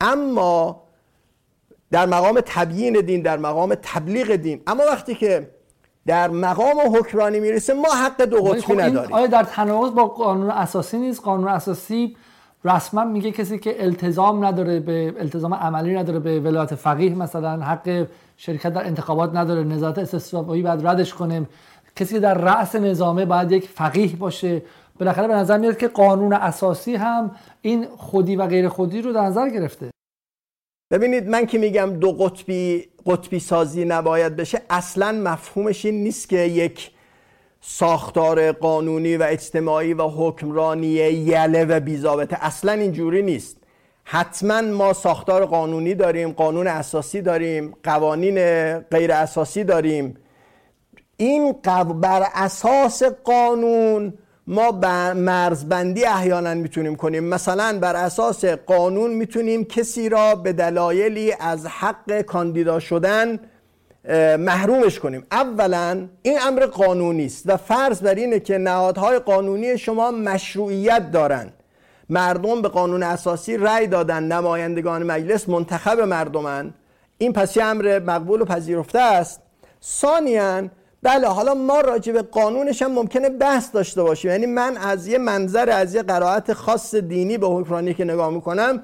[0.02, 0.83] اما
[1.94, 4.62] در مقام تبیین دین در مقام تبلیغ دین.
[4.68, 5.50] اما وقتی که
[6.06, 9.14] در مقام حکمرانی می‌رسه ما حق دو قطبی خب نداریم.
[9.14, 12.18] آیا در تناقض با قانون اساسی نیست؟ قانون اساسی
[12.66, 18.08] رسما میگه کسی که التزام نداره به التزام عملی نداره به ولایت فقیه مثلا حق
[18.38, 21.48] شرکت در انتخابات نداره نظارت استثنایی بعد ردش کنه.
[21.96, 24.62] کسی که در رأس نظامه باید یک فقیه باشه.
[25.00, 29.22] بالاخره به نظر میاد که قانون اساسی هم این خودی و غیر خودی رو در
[29.22, 29.90] نظر گرفته.
[30.94, 36.40] ببینید من که میگم دو قطبی قطبی سازی نباید بشه اصلا مفهومش این نیست که
[36.40, 36.92] یک
[37.62, 43.58] ساختار قانونی و اجتماعی و حکمرانی یله و بیزابطه اصلا اینجوری نیست.
[44.04, 48.38] حتما ما ساختار قانونی داریم قانون اساسی داریم قوانین
[48.80, 50.18] غیر اساسی داریم.
[51.18, 51.56] این
[52.02, 54.14] بر اساس قانون
[54.48, 54.72] ما
[55.14, 57.24] مرزبندی احیانا می‌تونیم کنیم.
[57.24, 63.40] مثلا بر اساس قانون می‌تونیم کسی را به دلایلی از حق کاندیدا شدن
[64.40, 65.26] محرومش کنیم.
[65.32, 71.54] اولا این امر قانونی است و فرض بر اینه که نهادهای قانونی شما مشروعیت دارند
[72.10, 76.74] مردم به قانون اساسی رأی دادن نمایندگان مجلس منتخب مردمن
[77.18, 79.42] این پس امر مقبول و پذیرفته است.
[79.84, 80.64] ثانیا
[81.04, 84.32] بله حالا ما راجع به قانونش هم ممکنه بحث داشته باشیم.
[84.32, 88.84] یعنی من از یه منظر از یه قرائت خاص دینی به حکمرانی که نگاه می‌کنم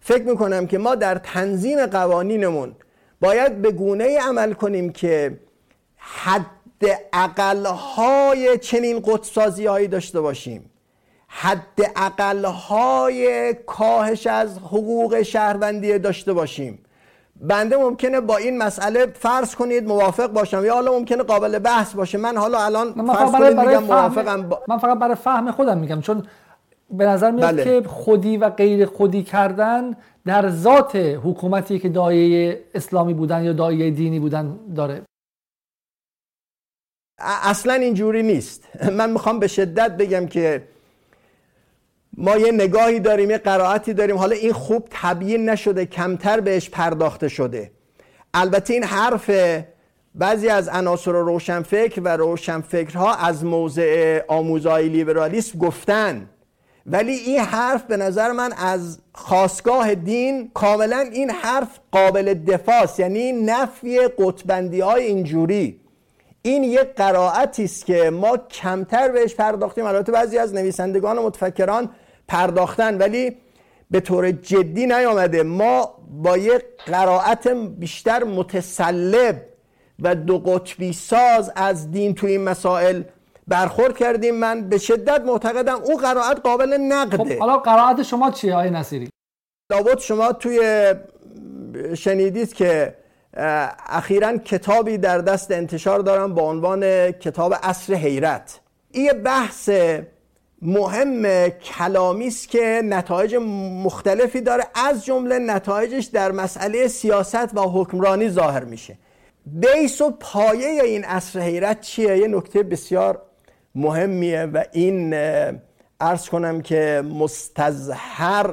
[0.00, 2.72] فکر می‌کنم که ما در تنظیم قوانینمون
[3.20, 5.40] باید به گونه ای عمل کنیم که
[5.96, 6.46] حد
[7.66, 10.70] های چنین قدسازی هایی داشته باشیم.
[11.28, 16.78] حد های کاهش از حقوق شهروندی داشته باشیم.
[17.40, 22.18] بنده ممکنه با این مسئله فرض کنید موافق باشم یا حالا ممکنه قابل بحث باشه.
[22.18, 24.62] من حالا الان من فرض کنید میگم موافقم با...
[24.68, 26.22] من فقط برای فهم خودم میگم چون
[26.90, 27.64] به نظر میاد بله.
[27.64, 33.90] که خودی و غیر خودی کردن در ذات حکومتی که دایه اسلامی بودن یا دایه
[33.90, 35.02] دینی بودن داره.
[37.42, 38.68] اصلا اینجوری نیست.
[38.98, 40.62] من می‌خوام به شدت بگم که
[42.16, 44.16] ما یه نگاهی داریم یه قرائتی داریم.
[44.16, 47.70] حالا این خوب تبیین نشده کمتر بهش پرداخته شده.
[48.34, 49.30] البته این حرف
[50.14, 56.30] بعضی از عناصر روشنفکر و روشنفکرها از موضع آموزهای لیبرالیسم گفتن.
[56.86, 63.32] ولی این حرف به نظر من از خواستگاه دین کاملا این حرف قابل دفاع یعنی
[63.32, 65.79] نفی قطبندی های اینجوری.
[66.42, 71.90] این یک قرائتی است که ما کمتر بهش پرداختیم البته بعضی از نویسندگان و متفکران
[72.28, 73.36] پرداختن ولی
[73.90, 75.42] به طور جدی نیامده.
[75.42, 77.48] ما با یک قرائت
[77.78, 79.42] بیشتر متسلب
[80.02, 83.02] و دو قطبی ساز از دین تو این مسائل
[83.48, 84.34] برخورد کردیم.
[84.34, 87.16] من به شدت معتقدم اون قرائت قابل نقده.
[87.16, 89.10] خب حالا قرائت شما چیه آقای نصیری؟
[89.72, 90.94] لابد شما توی
[91.94, 92.99] شنیدید که
[93.34, 98.60] اخیرا کتابی در دست انتشار دارم با عنوان کتاب اصر حیرت.
[98.90, 99.70] این بحث
[100.62, 103.34] مهم کلامی است که نتایج
[103.84, 104.64] مختلفی داره.
[104.74, 108.98] از جمله نتایجش در مسئله سیاست و حکمرانی ظاهر میشه.
[109.46, 113.22] بیس و پایه این اصر حیرت چیه؟ یه نکته بسیار
[113.74, 115.14] مهمیه و این
[116.00, 118.50] ارز کنم که مستظهر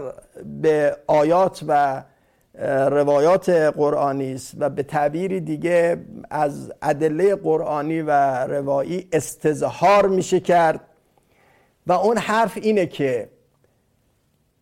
[0.62, 2.04] به آیات و
[2.66, 5.98] روایات قرآنی است و به تعبیری دیگه
[6.30, 8.12] از ادله قرآنی و
[8.46, 10.80] روایی استظهار میشه کرد
[11.88, 13.30] و اون حرف اینه که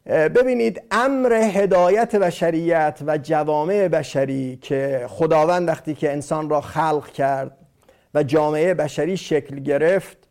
[0.05, 7.57] ببینید امر هدایت بشریت و جوامع بشری که خداوند وقتی که انسان را خلق کرد
[8.13, 10.24] و جامعه بشری شکل گرفت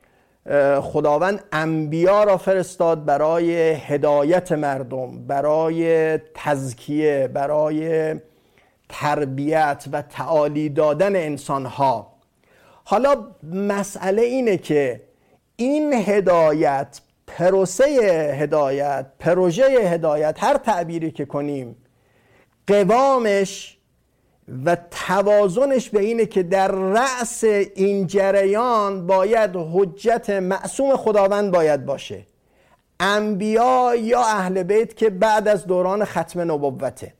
[0.80, 8.14] خداوند انبیا را فرستاد برای هدایت مردم برای تزکیه برای
[8.88, 12.14] تربیت و تعالی دادن انسانها.
[12.84, 15.00] حالا مسئله اینه که
[15.56, 17.84] این هدایت پروسه
[18.40, 21.76] هدایت پروژه هدایت هر تعبیری که کنیم
[22.66, 23.78] قوامش
[24.64, 24.76] و
[25.06, 32.26] توازنش به اینه که در رأس این جریان باید حجت معصوم خداوند باید باشه.
[33.00, 37.12] انبیا یا اهل بیت که بعد از دوران ختم نبوته.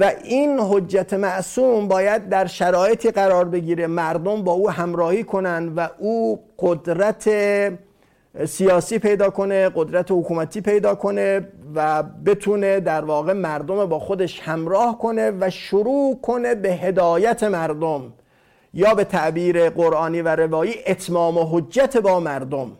[0.00, 5.88] و این حجت معصوم باید در شرایطی قرار بگیره مردم با او همراهی کنند و
[5.98, 7.28] او قدرت
[8.46, 14.98] سیاسی پیدا کنه قدرت حکومتی پیدا کنه و بتونه در واقع مردم با خودش همراه
[14.98, 18.12] کنه و شروع کنه به هدایت مردم
[18.74, 22.72] یا به تعبیر قرآنی و روایی اتمام و حجت با مردم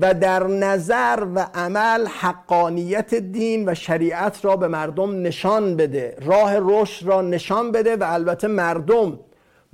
[0.00, 6.52] و در نظر و عمل حقانیت دین و شریعت را به مردم نشان بده راه
[6.56, 9.18] رشد را نشان بده و البته مردم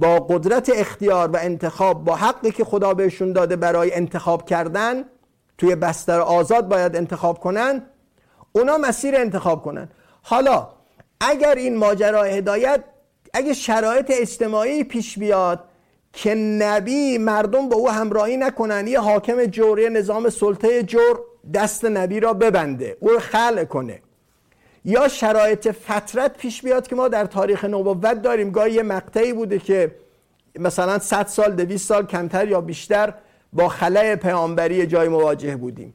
[0.00, 5.04] با قدرت اختیار و انتخاب با حقی که خدا بهشون داده برای انتخاب کردن
[5.58, 7.82] توی بستر آزاد باید انتخاب کنن
[8.52, 9.88] اونا مسیر انتخاب کنن.
[10.22, 10.68] حالا
[11.20, 12.84] اگر این ماجرا هدایت
[13.34, 15.64] اگه شرایط اجتماعی پیش بیاد
[16.12, 21.20] که نبی مردم با او همراهی نکنن یه حاکم جوری نظام سلطه جور
[21.54, 22.96] دست نبی را ببنده.
[23.00, 24.02] او خلع کنه.
[24.84, 28.50] یا شرایط فترت پیش بیاد که ما در تاریخ نبوت داریم.
[28.50, 29.94] گاهی یه مقطعی بوده که
[30.58, 33.14] مثلا 100 سال 200 سال کمتر یا بیشتر
[33.52, 35.94] با خلای پیامبری جای مواجه بودیم.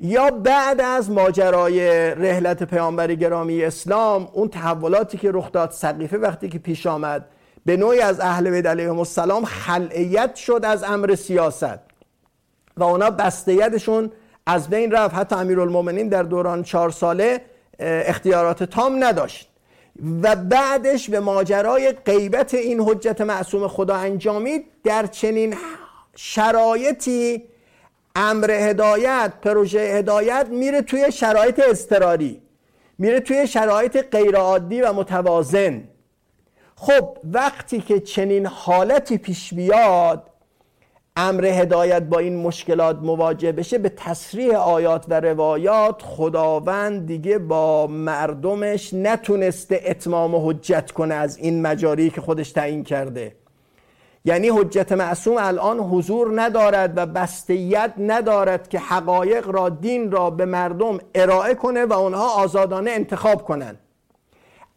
[0.00, 6.48] یا بعد از ماجرای رحلت پیامبر گرامی اسلام اون تحولاتی که رخ داد سقیفه وقتی
[6.48, 7.24] که پیش آمد
[7.64, 11.78] به نوعی از اهل بیت علیهم السلام خلعیت شد از امر سیاست.
[12.76, 14.10] و اونا بستیتشون
[14.46, 15.14] از بین رفت.
[15.14, 17.40] حتی امیرالمومنین در دوران چهار ساله
[17.82, 19.48] اختیارات تام نداشت.
[20.22, 25.56] و بعدش به ماجرای غیبت این حجت معصوم خدا انجامید در چنین
[26.16, 27.44] شرایطی
[28.16, 32.42] امر هدایت پروژه هدایت میره توی شرایط اضطراری
[32.98, 35.88] میره توی شرایط غیرعادی و متوازن.
[36.76, 40.31] خب وقتی که چنین حالتی پیش بیاد
[41.16, 47.86] امر هدایت با این مشکلات مواجه بشه به تصریح آیات و روایات خداوند دیگه با
[47.86, 53.36] مردمش نتونسته اتمام و حجت کنه از این مجاری که خودش تعیین کرده.
[54.24, 60.44] یعنی حجت معصوم الان حضور ندارد و بستیت ندارد که حقایق را دین را به
[60.44, 63.78] مردم ارائه کنه و اونها آزادانه انتخاب کنند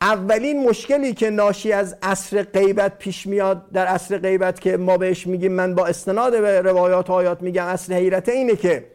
[0.01, 5.27] اولین مشکلی که ناشی از عصر غیبت پیش میاد در عصر غیبت که ما بهش
[5.27, 8.85] میگیم من با استناد به روایات آیات میگم عصر حیرت اینه که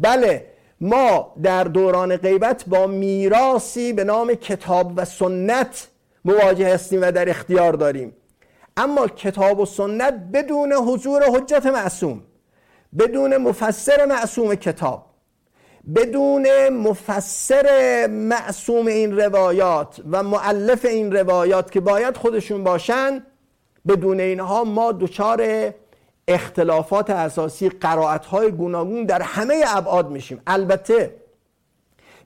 [0.00, 0.46] بله
[0.80, 5.88] ما در دوران غیبت با میراسی به نام کتاب و سنت
[6.24, 8.16] مواجه هستیم و در اختیار داریم.
[8.76, 12.22] اما کتاب و سنت بدون حضور حجت معصوم
[12.98, 15.07] بدون مفسر معصوم کتاب
[15.94, 23.22] بدون مفسر معصوم این روایات و معلف این روایات که باید خودشون باشن
[23.88, 25.72] بدون اینها ما دچار
[26.28, 30.42] اختلافات اساسی قرائت های گوناگون در همه ابعاد میشیم.
[30.46, 31.14] البته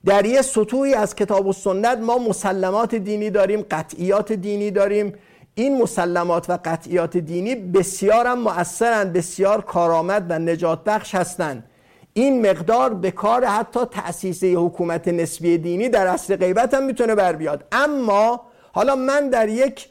[0.05, 5.13] در یه سطوحی از کتاب و سنت ما مسلمات دینی داریم قطعیات دینی داریم.
[5.55, 11.69] این مسلمات و قطعیات دینی بسیار هم مؤثرند بسیار کارآمد و نجات بخش هستند
[12.13, 17.33] این مقدار به کار حتی تأسیس حکومت نسبی دینی در اصل غیبت هم می‌تونه بر
[17.33, 17.65] بیاد.
[17.71, 18.41] اما
[18.71, 19.89] حالا من در یک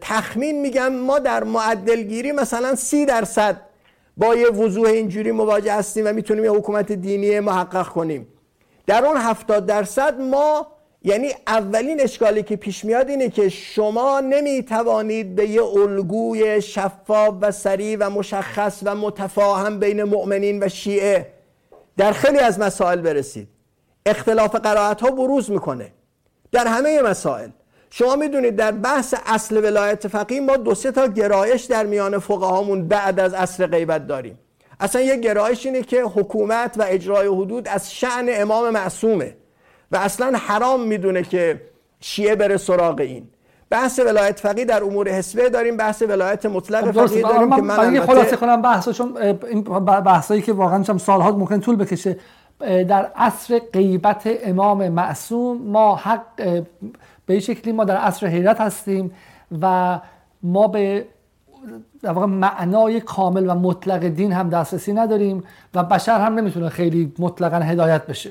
[0.00, 3.60] تخمین میگم ما در معدلگیری مثلا سی درصد
[4.16, 8.28] با یه وضوح اینجوری مواجه هستیم و می‌تونیم یه حکومت دینی محقق کنیم.
[8.86, 10.66] در اون هفتاد درصد ما
[11.04, 17.50] یعنی اولین اشکالی که پیش میاد اینه که شما نمی‌توانید به یه الگوی شفاف و
[17.50, 21.26] سریع و مشخص و متفاهم بین مؤمنین و شیعه
[21.96, 23.48] در خیلی از مسائل برسید.
[24.06, 25.92] اختلاف قرائت ها بروز می‌کنه.
[26.52, 27.48] در همه مسائل.
[27.90, 32.88] شما می‌دونید در بحث اصل ولایت فقیه ما دو سه تا گرایش در میان فقهامون
[32.88, 34.38] بعد از اصل غیبت داریم.
[34.80, 39.36] اصلا یه گرایش اینه که حکومت و اجرای حدود از شعن امام معصومه.
[39.92, 41.60] و اصلا حرام می‌دونه که
[42.00, 43.28] شیعه بره سراغ این.
[43.70, 47.62] بحث ولایت فقیه در امور حسبه داریم بحث ولایت مطلق خب فقیه داریم من که
[47.62, 48.06] من البته...
[48.06, 49.16] خلاصه کنم بحث چون
[49.50, 52.16] این بحثایی که واقعا چم سالها ممکن طول بکشه.
[52.60, 56.62] در عصر غیبت امام معصوم ما حق
[57.26, 59.12] به شکلی ما در عصر حیرت هستیم
[59.62, 60.00] و
[60.42, 61.06] ما به
[62.02, 67.12] در واقع معنای کامل و مطلق دین هم دسترسی نداریم و بشر هم نمی‌تونه خیلی
[67.18, 68.30] مطلقا هدایت بشه.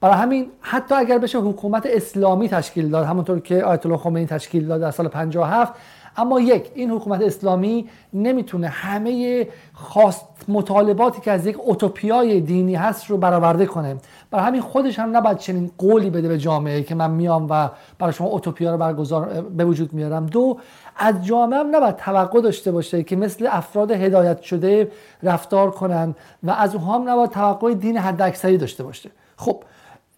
[0.00, 4.66] برای همین حتی اگر بشه حکومت اسلامی تشکیل داد همونطور که آیت الله خمینی تشکیل
[4.66, 5.74] داد در سال 57
[6.16, 13.10] اما یک این حکومت اسلامی نمی‌تونه همه خواست مطالباتی که از یک اوتوپیای دینی هست
[13.10, 13.96] رو برآورده کنه.
[14.30, 17.68] برای همین خودش هم نباید چنین قولی بده به جامعه که من میام و
[17.98, 19.26] برای شما اوتوپیا رو برگزار
[19.56, 20.26] به وجود میارم.
[20.26, 20.58] دو
[20.96, 24.90] از جامعه هم نباید توقع داشته باشه که مثل افراد هدایت شده
[25.22, 29.10] رفتار کنن و از اونها هم نباید توقع دین حداکثری داشته باشه.
[29.36, 29.62] خب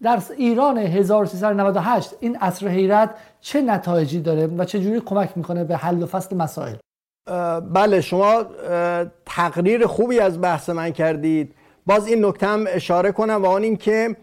[0.03, 3.09] در ایران 1398 این عصر حیرت
[3.41, 6.75] چه نتایجی داره و چه جوری کمک می‌کنه به حل و فصل مسائل؟
[7.73, 8.45] بله شما
[9.25, 11.55] تقریر خوبی از بحث من کردید.
[11.85, 14.15] باز این نکته هم اشاره کنم و آن این که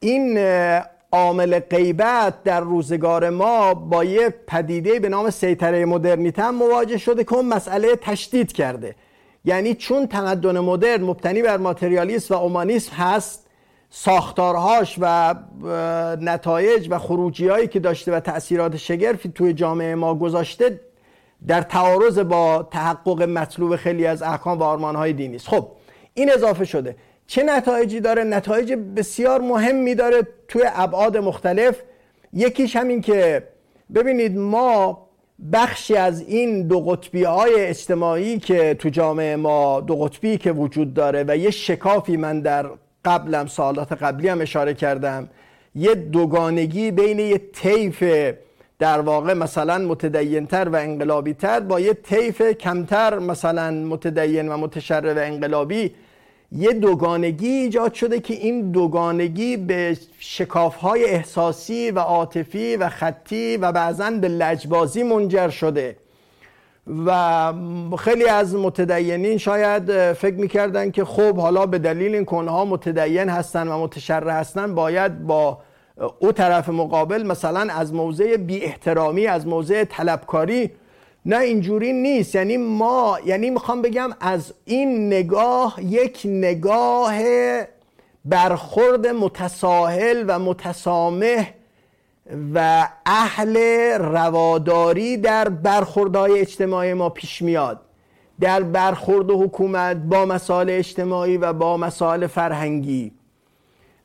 [0.00, 0.38] این
[1.12, 7.24] عامل غیبت در روزگار ما با یه پدیده به نام سیطره مدرنیته هم مواجه شده
[7.24, 8.94] که اون مسئله تشدید کرده.
[9.44, 13.43] یعنی چون تمدن مدرن مبتنی بر ماتریالیسم و اومانیسم هست
[13.96, 15.34] ساختارهاش و
[16.20, 20.80] نتایج و خروجی هایی که داشته و تأثیرات شگرفی توی جامعه ما گذاشته
[21.46, 25.48] در تعارض با تحقق مطلوب خیلی از احکام و آرمانهای دینی است.
[25.48, 25.68] خب
[26.14, 26.96] این اضافه شده.
[27.26, 31.82] چه نتایجی داره؟ نتایج بسیار مهمی داره توی ابعاد مختلف.
[32.32, 33.48] یکیش همین که
[33.94, 35.06] ببینید ما
[35.52, 40.94] بخشی از این دو قطبی های اجتماعی که تو جامعه ما دو قطبی که وجود
[40.94, 42.70] داره و یه شکافی من در
[43.04, 45.28] قبلم سالات قبلی هم اشاره کردم.
[45.74, 48.04] یه دوگانگی بین یه طیف
[48.78, 55.12] در واقع مثلا متدینتر و انقلابی تر با یه طیف کمتر مثلا متدین و متشرع
[55.14, 55.94] و انقلابی.
[56.52, 63.72] یه دوگانگی ایجاد شده که این دوگانگی به شکافهای احساسی و عاطفی و خطی و
[63.72, 65.96] بعضا به لجبازی منجر شده.
[67.06, 67.52] و
[67.98, 73.68] خیلی از متدینین شاید فکر می‌کردن که خب حالا به دلیل این کنها متدین هستن
[73.68, 75.58] و متشرع هستن باید با
[76.18, 80.70] او طرف مقابل مثلا از موضع بی احترامی از موضع طلبکاری
[81.26, 82.34] نه اینجوری نیست.
[82.34, 87.14] یعنی ما یعنی می‌خوام بگم از این نگاه یک نگاه
[88.24, 91.50] برخورد متساهل و متسامح
[92.54, 93.56] و اهل
[93.98, 97.80] رواداری در برخوردهای اجتماعی ما پیش میاد.
[98.40, 103.12] در برخورد حکومت با مسائل اجتماعی و با مسائل فرهنگی.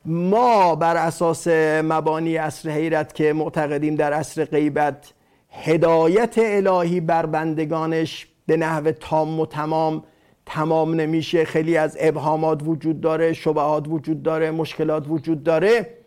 [0.04, 1.48] ما بر اساس
[1.84, 5.12] مبانی اصر حیرت که معتقدیم در اصر غیبت
[5.50, 10.04] هدایت الهی بر بندگانش به نحو تام و تمام
[10.46, 11.44] تمام نمیشه.
[11.44, 15.99] خیلی از ابهامات وجود داره شبهات وجود داره مشکلات وجود داره.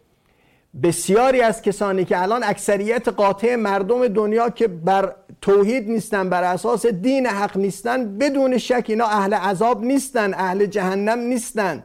[0.81, 6.85] بسیاری از کسانی که الان اکثریت قاطع مردم دنیا که بر توحید نیستن بر اساس
[6.85, 11.83] دین حق نیستن بدون شک اینا اهل عذاب نیستن اهل جهنم نیستن.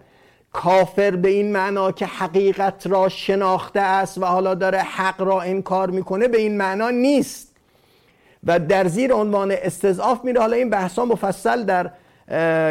[0.53, 5.91] کافر به این معنا که حقیقت را شناخته است و حالا داره حق را انکار
[5.91, 7.55] می‌کنه به این معنا نیست.
[8.45, 10.41] و در زیر عنوان استضعاف میره.
[10.41, 11.91] حالا این بحثا مفصل در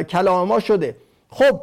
[0.03, 0.95] کلام ما شده.
[1.29, 1.61] خب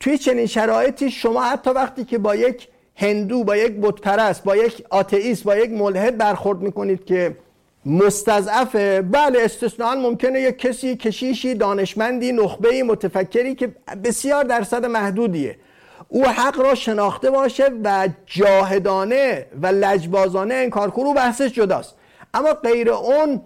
[0.00, 4.84] توی چنین شرایطی شما حتی وقتی که با یک هندو با یک بتپرست با یک
[4.90, 7.36] آتئیست با یک ملحد برخورد می‌کنید که
[7.86, 9.02] مستضعفه.
[9.02, 13.74] بله استثناء ممکنه یک کسی کشیشی دانشمندی نخبه متفکری که
[14.04, 15.56] بسیار درصد محدودیه.
[16.08, 21.94] او حق را شناخته باشه و جاهدانه و لجبازانه انکار کنه بحثش جداست.
[22.34, 23.40] اما غیر اون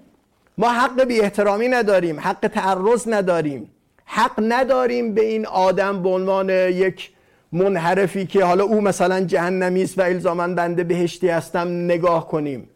[0.58, 3.70] ما حق بی احترامی نداریم حق تعرض نداریم.
[4.04, 7.10] حق نداریم به این آدم به عنوان یک
[7.52, 12.68] منحرفی که حالا او مثلا جهنمی است و الزاما بنده بهشتی هستم نگاه کنیم.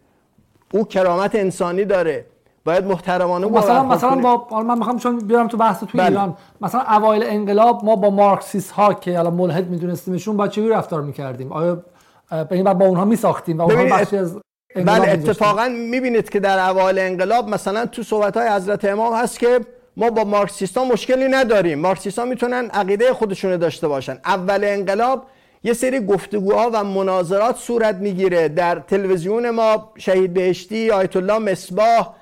[0.72, 2.26] او کرامت انسانی داره.
[2.64, 6.08] باید محترمانه مثلا مثلا با من می‌خوام چون بیارم تو بحث تو بله.
[6.08, 11.02] ایران مثلا اوایل انقلاب ما با مارکسیست ها که الان ملحد میدونستیمشون با چه رفتار
[11.02, 11.84] می‌کردیم؟ آیا
[12.30, 14.38] به این با اونها میساختیم و اونها بخشی از
[14.76, 19.60] بله اتفاقا می‌بینید که در اوایل انقلاب مثلا تو صحبت های حضرت امام هست که
[19.96, 21.78] ما با مارکسیستا مشکلی نداریم.
[21.78, 24.18] مارکسیستا می‌تونن عقیده خودشونه داشته باشن.
[24.24, 25.26] اول انقلاب
[25.64, 28.48] یه سری گفتگوها و مناظرات صورت می‌گیره.
[28.48, 32.14] در تلویزیون ما شهید بهشتی آیت الله مصباح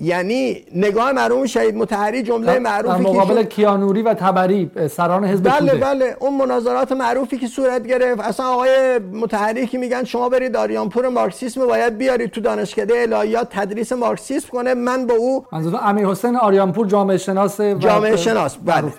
[0.00, 5.58] یعنی نگاه مرحوم شهید متحری جمله معروفی در مقابل کیانوری و تبری سران حزب بله
[5.58, 5.74] توده.
[5.74, 6.16] بله.
[6.20, 8.20] اون مناظرات معروفی که صورت گرفت.
[8.20, 13.92] اصلا آقای متحری که میگن شما برید آریانپور مارکسیسم باید بیارید تو دانشکده الهیات تدریس
[13.92, 14.74] مارکسیسم کنه.
[14.74, 18.92] من با او منظور امیر حسین آریانپور جامعه شناس جامعه شناس بله.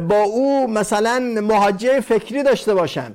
[0.00, 3.14] با او مثلا مهاجه فکری داشته باشن.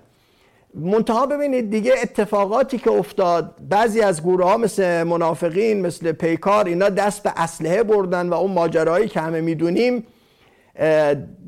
[0.76, 6.90] منتها ببینید دیگه اتفاقاتی که افتاد بعضی از گروه ها مثل منافقین مثل پیکار اینا
[6.90, 10.08] دست به اسلحه بردن و اون ماجرایی که همه می‌دونیم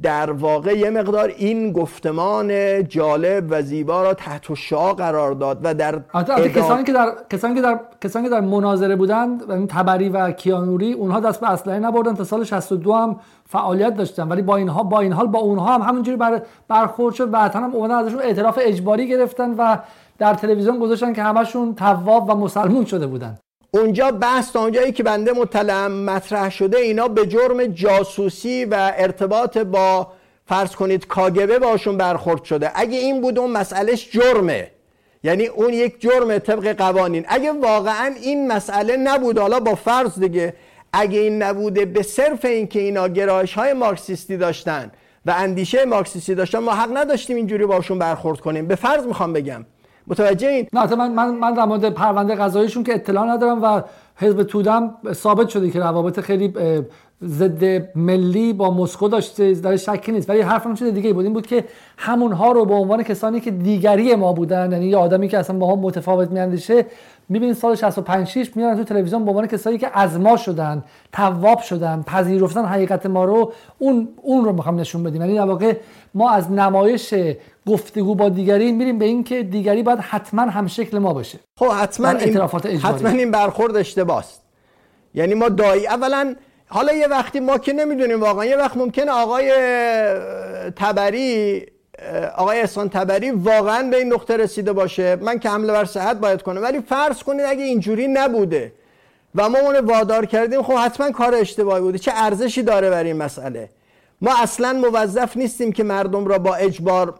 [0.01, 2.47] در واقع یه مقدار این گفتمان
[2.87, 5.99] جالب و زیبا را تحت شعا قرار داد و در
[6.47, 10.93] کسانی که در کسانی که در کسانی که در مناظره بودند یعنی تبری و کیانوری
[10.93, 14.99] اونها دست به اسلحه نبردن تا سال 62 هم فعالیت داشتن ولی با اینها با
[14.99, 19.07] این حال با اونها هم همونجوری بر برخورد شد و هم اومدن ازشون اعتراف اجباری
[19.07, 19.77] گرفتن و
[20.17, 23.37] در تلویزیون گذاشتن که همشون تواب و مسلمون شده بودن.
[23.75, 29.57] اونجا بحث تا اونجایی که بنده مطلعم مطرح شده اینا به جرم جاسوسی و ارتباط
[29.57, 30.07] با
[30.45, 32.71] فرض کنید کاگبه باشون برخورد شده.
[32.75, 34.71] اگه این بود اون مسئلهش جرمه.
[35.23, 37.25] یعنی اون یک جرم طبق قوانین.
[37.27, 40.53] اگه واقعا این مسئله نبود حالا با فرض دیگه
[40.93, 44.91] اگه این نبوده به صرف اینکه اینا گرایش های مارکسیستی داشتن
[45.25, 48.67] و اندیشه مارکسیستی داشتن ما حق نداشتیم اینجوری باشون برخورد کنیم.
[48.67, 49.65] به فرض می‌خوام بگم.
[50.07, 53.81] متوجه این؟ نه من من من در مورد پرونده قضاییشون که اطلاع ندارم و
[54.15, 56.53] حزب تودم ثابت شده که روابط خیلی
[57.23, 60.29] ضد ملی با مسکو داشته در شکی نیست.
[60.29, 61.23] ولی حرفم چیز دیگه بود.
[61.23, 61.63] این بود که
[61.97, 65.71] همونها رو به عنوان کسانی که دیگری ما بودن یعنی یه آدمی که اصلا با
[65.71, 66.85] هم متفاوت میاندیشه
[67.29, 71.59] می‌بینید سال 65 6 میان تو تلویزیون به عنوان کسایی که از ما شدن تواب
[71.59, 75.21] شدن پذیرفتن حقیقت ما رو اون اون رو می‌خوام نشون بدیم.
[75.21, 75.73] یعنی در واقع
[76.13, 77.13] ما از نمایش
[77.67, 81.39] گفتگو با دیگری میریم به اینکه دیگری باید حتما هم شکل ما باشه.
[81.59, 82.37] خب حتما این
[82.77, 84.41] حتما این برخورد اشتباست.
[85.13, 86.35] یعنی ما دایی اولا
[86.67, 89.51] حالا یه وقتی ما که نمی‌دونیم واقعا یه وقت ممکنه آقای
[90.75, 91.65] تبری
[92.35, 95.15] آقای احسان تبری واقعا به این نقطه رسیده باشه.
[95.15, 96.63] من که حمله بر صحت باید کنم.
[96.63, 98.73] ولی فرض کنید اگه اینجوری نبوده
[99.35, 101.97] و ما اون وادار کردیم خب حتما کار اشتباهی بوده.
[101.97, 103.69] چه ارزشی داره بر این مسئله؟
[104.21, 107.19] ما اصلا موظف نیستیم که مردم را با اجبار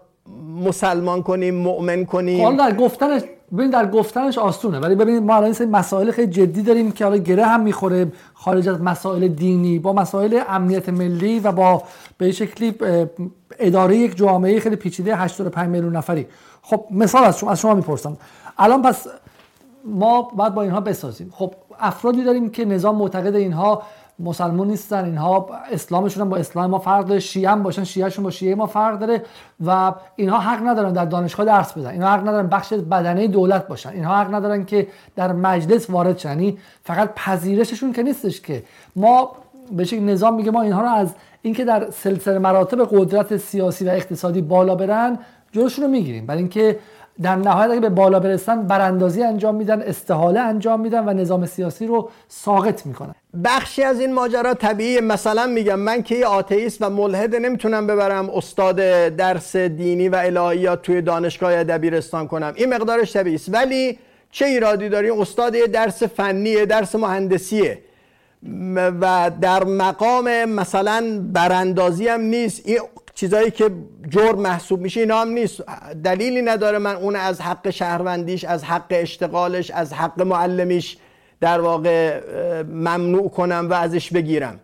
[0.64, 2.44] مسلمان کنیم مؤمن کنیم.
[2.44, 3.22] حالا در گفتنش
[3.54, 7.46] ببین در گفتنش آسونه ولی ببینید ما الان مسائل خیلی جدی داریم که حالا گره
[7.46, 11.84] هم می‌خوره خارج از مسائل دینی با مسائل امنیت ملی و با
[12.18, 12.76] به شکلی
[13.60, 16.28] اداره یک جامعه خیلی پیچیده 85 میلیون نفری.
[16.62, 18.18] خب مثال از شما از شما می‌پرسم.
[18.58, 19.08] الان پس
[19.86, 21.34] ما باید با اینها بسازیم.
[21.36, 23.84] خب افرادی داریم که نظام معتقد اینها
[24.20, 25.06] مسلمان نیستن.
[25.06, 27.20] اینها اسلامشون هم با اسلام ما فرق داره.
[27.20, 29.24] شیعه هم باشن شیعهشون با شیعه ما فرق داره
[29.66, 31.90] و اینها حق ندارن در دانشگاه درس بدن.
[31.90, 33.90] اینها حق ندارن بخش بدنه دولت باشن.
[33.90, 36.30] اینها حق ندارن که در مجلس وارد شن.
[36.30, 38.64] یعنی فقط پذیرششون که نیستش که.
[38.96, 39.32] ما
[39.72, 43.90] به شکل نظام میگه ما اینها رو از اینکه در سلسله مراتب قدرت سیاسی و
[43.90, 45.20] اقتصادی بالا برن
[45.52, 46.26] جلوشون رو می‌گیریم.
[46.26, 46.80] برای اینکه
[47.22, 51.88] در نهایت اگه به بالا برسن براندازی انجام میدن استحاله انجام میدن و نظام سیاسی
[51.88, 53.16] رو ساقط می‌کنن.
[53.44, 58.30] بخشی از این ماجرا طبیعی مثلا میگم من که یه آتئیست و ملحد نمی‌تونم ببرم
[58.30, 58.76] استاد
[59.16, 62.54] درس دینی و الهیات توی دانشگاه یا دبیرستان کنم.
[62.56, 63.54] این مقدارش طبیعی است.
[63.54, 64.00] ولی
[64.32, 67.80] چه ایرادی داریم؟ استاد یه درس فنیه درس مهندسیه.
[69.02, 72.62] و در مقام مثلا براندازی هم نیست.
[72.66, 72.80] این
[73.16, 73.70] چیزایی که
[74.10, 75.64] جرم محسوب میشه اینا هم نیست.
[76.04, 80.98] دلیلی نداره من اون از حق شهروندیش از حق اشتغالش از حق معلمیش
[81.42, 82.22] در واقع
[82.64, 84.60] ممنوع کنم و ازش بگیرم.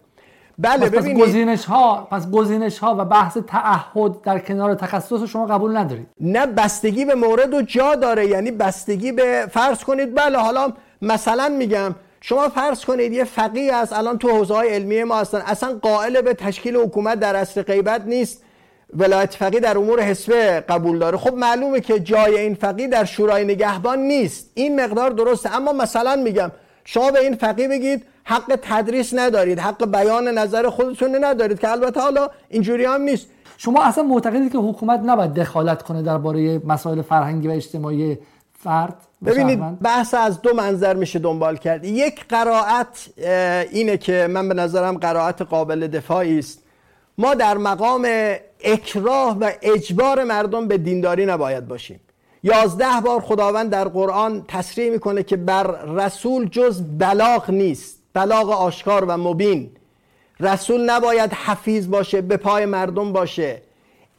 [0.58, 5.78] بله پس گزینش ها پس گزینش ها و بحث تعهد در کنار تخصص شما قبول
[5.78, 6.08] ندارید.
[6.20, 8.28] نه بستگی به مورد و جا داره.
[8.28, 13.94] یعنی بستگی به فرض کنید بله حالا مثلا میگم شما فرض کنید یه فقیه از
[13.94, 15.42] الان تو حوزه های علمی ما هستن.
[15.46, 18.44] اصلا قائل به تشکیل حکومت در اصل غیبت نیست.
[18.98, 21.18] ولایت فقیه در امور حسبه قبول داره.
[21.18, 24.52] خب معلومه که جای این فقیه در شورای نگهبان نیست.
[24.54, 25.56] این مقدار درسته.
[25.56, 26.52] اما مثلا میگم
[26.86, 32.02] شما به این فقیه بگید حق تدریس ندارید حق بیان نظر خودتون ندارید که البته
[32.02, 33.28] حالا اینجوری هم نیست.
[33.58, 38.18] شما اصلا معتقدید که حکومت نباید دخالت کنه درباره مسائل فرهنگی و اجتماعی
[38.64, 41.86] فرد؟ ببینید بحث از دو منظر میشه دنبال کرد.
[41.86, 43.08] یک قرائت
[43.72, 46.64] اینه که من به نظرم قرائت قابل دفاعی است.
[47.18, 48.08] ما در مقام
[48.64, 52.00] اکراه و اجبار مردم به دینداری نباید باشیم.
[52.44, 59.06] یازده بار خداوند در قرآن تصریح می‌کنه که بر رسول جز بلاغ نیست بلاغ آشکار
[59.06, 59.72] و مبین.
[60.40, 63.62] رسول نباید حفیظ باشه به پای مردم باشه.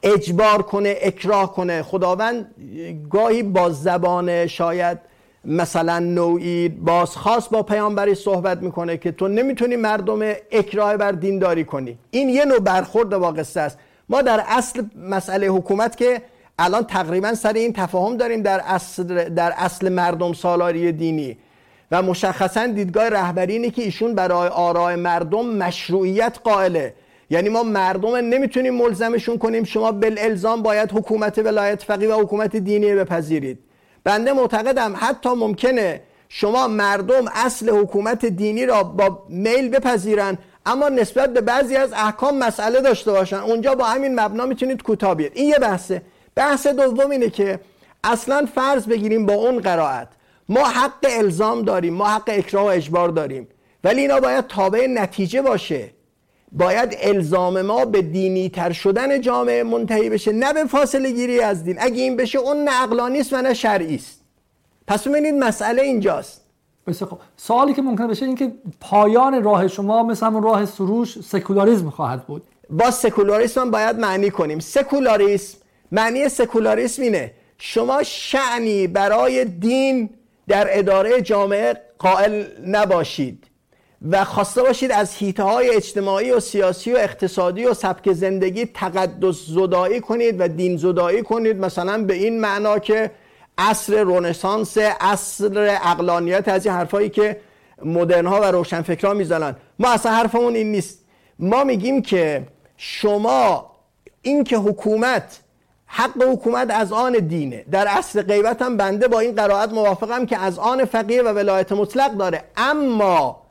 [0.02, 1.82] اجبار کنه اکراه کنه.
[1.82, 2.54] خداوند
[3.10, 4.98] گاهی با زبان شاید
[5.44, 11.98] مثلا نوعی بازخواست با پیامبری صحبت می‌کنه که تو نمی‌تونی مردم اکراه بر دینداری کنی.
[12.10, 13.78] این یه نوع برخورد با قصه است.
[14.08, 16.22] ما در اصل مسئله حکومت که
[16.58, 21.36] الان تقریبا سر این تفاهم داریم در اصل, در اصل مردم سالاری دینی.
[21.90, 26.94] و مشخصا دیدگاه رهبری اینه که ایشون برای آراء مردم مشروعیت قائله.
[27.30, 29.64] یعنی ما مردم نمی‌تونیم ملزمشون کنیم.
[29.64, 33.58] شما بالالزام باید حکومت ولایت فقیه و حکومت دینی بپذیرید.
[34.04, 41.32] بنده معتقدم حتی ممکنه شما مردم اصل حکومت دینی را با میل بپذیرن اما نسبت
[41.32, 43.36] به بعضی از احکام مسئله داشته باشن.
[43.36, 46.02] اونجا با همین مبنا می‌تونید کوتاه بیاد این یه بحثه.
[46.34, 47.60] بحث دوم اینه که
[48.04, 50.08] اصلا فرض بگیریم با اون قرائت.
[50.48, 53.48] ما حق الزام داریم ما حق اکراه و اجبار داریم.
[53.84, 55.90] ولی اینا باید تابع نتیجه باشه.
[56.52, 61.64] باید الزام ما به دینی تر شدن جامعه منتهی بشه نه به فاصله گیری از
[61.64, 61.76] دین.
[61.80, 64.20] اگه این بشه اون نه عقلانی است و نه شرعی است.
[64.86, 66.42] پس ببینید مسئله اینجاست.
[66.86, 71.20] بسیار خب سوالی که ممکنه بشه این که پایان راه شما مثل همون راه سروش
[71.20, 72.42] سکولاریسم خواهد بود.
[72.70, 74.58] با سکولاریسم باید معنی کنیم.
[74.58, 75.58] سکولاریسم
[75.92, 77.32] معنی سکولاریسم اینه.
[77.58, 80.10] شما شعنی برای دین
[80.48, 83.46] در اداره جامعه قائل نباشید.
[84.10, 89.46] و خواسته باشید از هیته های اجتماعی و سیاسی و اقتصادی و سبک زندگی تقدس
[89.46, 91.56] زدایی کنید و دین زدایی کنید.
[91.56, 93.10] مثلا به این معنا که
[93.58, 97.40] اصر رونسانس اصر اقلانیت از این حرفایی که
[97.84, 99.56] مدرن ها و روشنفکرها می‌زنن.
[99.78, 100.98] ما اصلا حرفمون این نیست.
[101.38, 102.46] ما میگیم که
[102.76, 103.70] شما
[104.22, 105.40] این که حکومت
[105.86, 107.64] حق حکومت از آن دینه.
[107.70, 111.72] در اصل غیبت هم بنده با این قرائت موافقم که از آن فقیه و ولایت
[111.72, 112.44] مطلق داره.
[112.56, 113.41] اما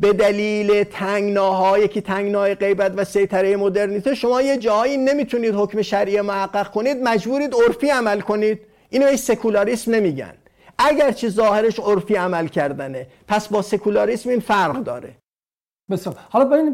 [0.00, 6.20] به دلیل تنگناهایی که تنگنای غیبت و سیطره مدرنیته شما یه جایی نمی‌تونید حکم شرعی
[6.20, 8.60] محقق کنید مجبورید عرفی عمل کنید.
[8.90, 10.34] اینو هیچ سکولاریسم نمیگن.
[10.78, 15.10] اگرچه ظاهرش عرفی عمل کردنه پس با سکولاریسم این فرق داره.
[15.90, 16.16] بسیار.
[16.30, 16.72] حالا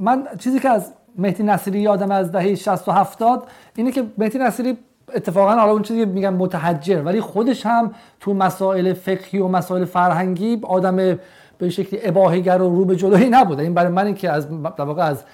[0.00, 4.38] من چیزی که از مهدی نصیری یادم از دهه 60 و 70 اینه که مهدی
[4.38, 4.78] نصیری
[5.14, 10.60] اتفاقا حالا اون چیزی میگن متحجر ولی خودش هم تو مسائل فقهی و مسائل فرهنگی
[10.62, 11.18] آدم
[11.58, 13.62] به شکلی اباهیگر و رو به جلوی نبوده.
[13.62, 15.24] این برای من که از در واقع از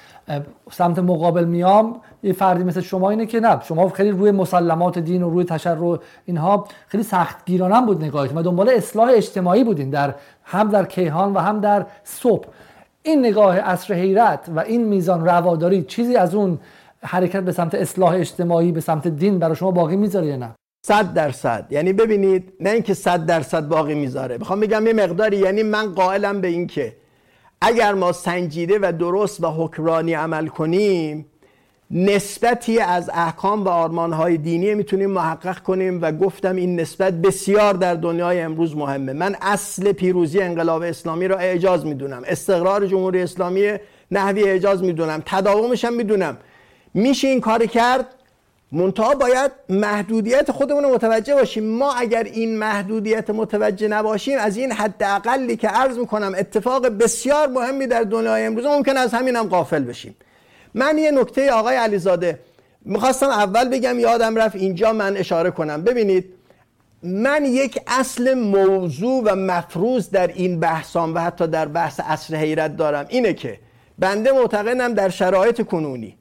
[0.71, 5.23] سمت مقابل میام یه فردی مثل شما اینه که نه شما خیلی روی مسلمات دین
[5.23, 10.15] و روی تشرع اینها خیلی سخت گیرانم بود نگاهتون و دنبال اصلاح اجتماعی بودین در
[10.45, 12.47] هم در کیهان و هم در صبح.
[13.03, 16.59] این نگاه اصر حیرت و این میزان رواداری چیزی از اون
[17.03, 20.51] حرکت به سمت اصلاح اجتماعی به سمت دین برای شما باقی می‌ذاره یا نه؟
[20.87, 21.67] صد درصد.
[21.71, 24.39] یعنی ببینید نه اینکه صد درصد باقی می‌ذاره.
[24.39, 26.97] می‌خوام بگم یه مقداری یعنی من قائلم به این که
[27.61, 31.27] اگر ما سنجیده و درست و حکمرانی عمل کنیم
[31.91, 37.95] نسبتی از احکام و آرمانهای دینی می‌تونیم محقق کنیم و گفتم این نسبت بسیار در
[37.95, 39.13] دنیای امروز مهمه.
[39.13, 42.23] من اصل پیروزی انقلاب اسلامی را اعجاز می‌دونم.
[42.27, 43.73] استقرار جمهوری اسلامی
[44.11, 45.23] نحوی اعجاز می‌دونم.
[45.27, 46.37] تداومش هم می‌دونم.
[46.95, 48.07] میشه این کار کرد؟
[48.73, 51.65] منتها باید محدودیت خودمون متوجه باشیم.
[51.65, 57.49] ما اگر این محدودیت متوجه نباشیم از این حد اقلی که عرض می‌کنم اتفاق بسیار
[57.49, 60.17] مهمی در دنیای امروز ممکن از همین هم غافل بشیم.
[60.75, 62.39] من یه نکته آقای علیزاده
[62.85, 65.83] می‌خواستم اول بگم یادم رفت اینجا من اشاره کنم.
[65.83, 66.25] ببینید
[67.03, 72.77] من یک اصل موضوع و مفروض در این بحثام و حتی در بحث اصل حیرت
[72.77, 73.07] دارم.
[73.09, 73.59] اینه که
[73.99, 76.17] بنده معتقدم در شرایط کنونی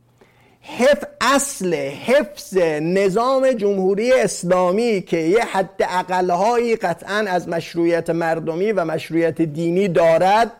[0.63, 8.85] حف اصل حفظ نظام جمهوری اسلامی که یه حد اقلهایی قطعا از مشروعیت مردمی و
[8.85, 10.51] مشروعیت دینی دارد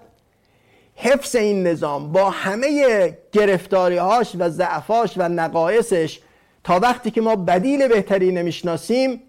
[0.96, 6.20] حفظ این نظام با همه گرفتاریهاش و ضعفاش و نقایصش
[6.64, 9.22] تا وقتی که ما بدیل بهتری نمی‌شناسیم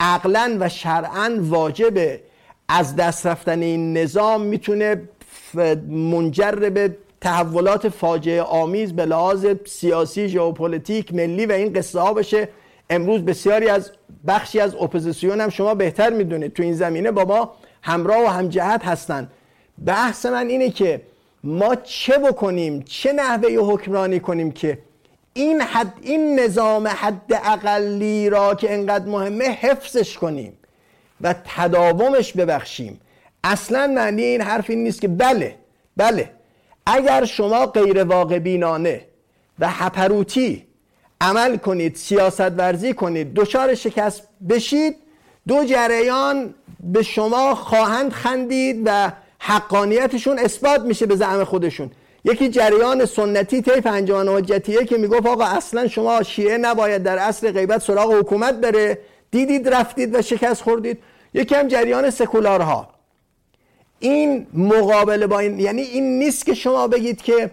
[0.00, 2.20] عقلا و شرعا واجبه.
[2.68, 5.02] از دست رفتن این نظام می‌تونه
[5.88, 12.48] منجر به تحولات فاجعه آمیز به لحاظ سیاسی ژئوپلیتیک ملی و این قصه ها بشه.
[12.90, 13.90] امروز بسیاری از
[14.26, 16.52] بخشی از اپوزیسیون هم شما بهتر می‌دونید.
[16.52, 19.30] تو این زمینه با ما همراه و همجهت هستند
[19.86, 21.00] بحث من اینه که
[21.44, 24.78] ما چه بکنیم؟ چه نحوه حکمرانی کنیم که
[25.34, 30.52] این حد این نظام حد اقلی را که انقدر مهمه حفظش کنیم
[31.20, 33.00] و تداومش ببخشیم.
[33.44, 35.54] اصلا معنی این حرف این نیست که بله
[35.96, 36.30] بله.
[36.92, 39.06] اگر شما غیر واقع بینانه
[39.58, 40.66] و هپروتی
[41.20, 44.96] عمل کنید سیاست ورزی کنید دچار شکست بشید
[45.48, 51.90] دو جریان به شما خواهند خندید و حقانیتشون اثبات میشه به زعم خودشون.
[52.24, 57.52] یکی جریان سنتی طیف انجمن حجتیه که می‌گفت آقا اصلا شما شیعه نباید در اصل
[57.52, 58.98] غیبت سراغ حکومت بره.
[59.30, 60.98] دیدید رفتید و شکست خوردید.
[61.34, 62.88] یکی هم جریان سکولارها.
[64.00, 67.50] این مقابله با این یعنی این نیست که شما بگید که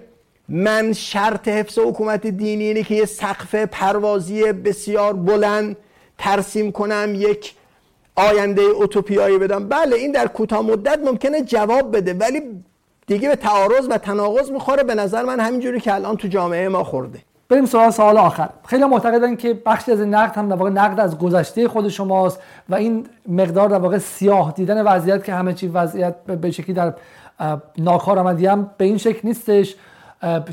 [0.49, 5.77] من شرط حفظ حکومت دینی اینه که یه سقف پروازی بسیار بلند
[6.17, 7.53] ترسیم کنم یک
[8.15, 9.67] آینده اوتوپیایی بدم.
[9.67, 12.41] بله این در کوتاه مدت ممکنه جواب بده ولی
[13.07, 14.83] دیگه به تعارض و تناقض می‌خوره.
[14.83, 17.19] به نظر من همینجوری که الان تو جامعه ما خورده.
[17.49, 18.49] بریم سوال سوال آخر.
[18.65, 22.39] خیلی معتقدن که بخشی از نقد هم در واقع نقد از گذشته خود شماست
[22.69, 26.93] و این مقدار در واقع سیاه دیدن وضعیت که همه چی وضعیت به شکلی در
[27.77, 29.75] ناکارآمدی هم به این شکل نیستش.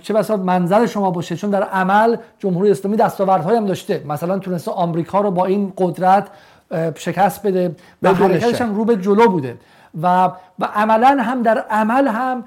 [0.03, 4.03] چه بسا منظر شما باشه؟ چون در عمل جمهوری اسلامی دستاوردهایی هم داشته.
[4.09, 6.27] مثلا تونسته آمریکا رو با این قدرت
[6.95, 9.57] شکست بده و حرکتش هم رو به جلو بوده.
[10.03, 12.45] و و عملا هم در عمل هم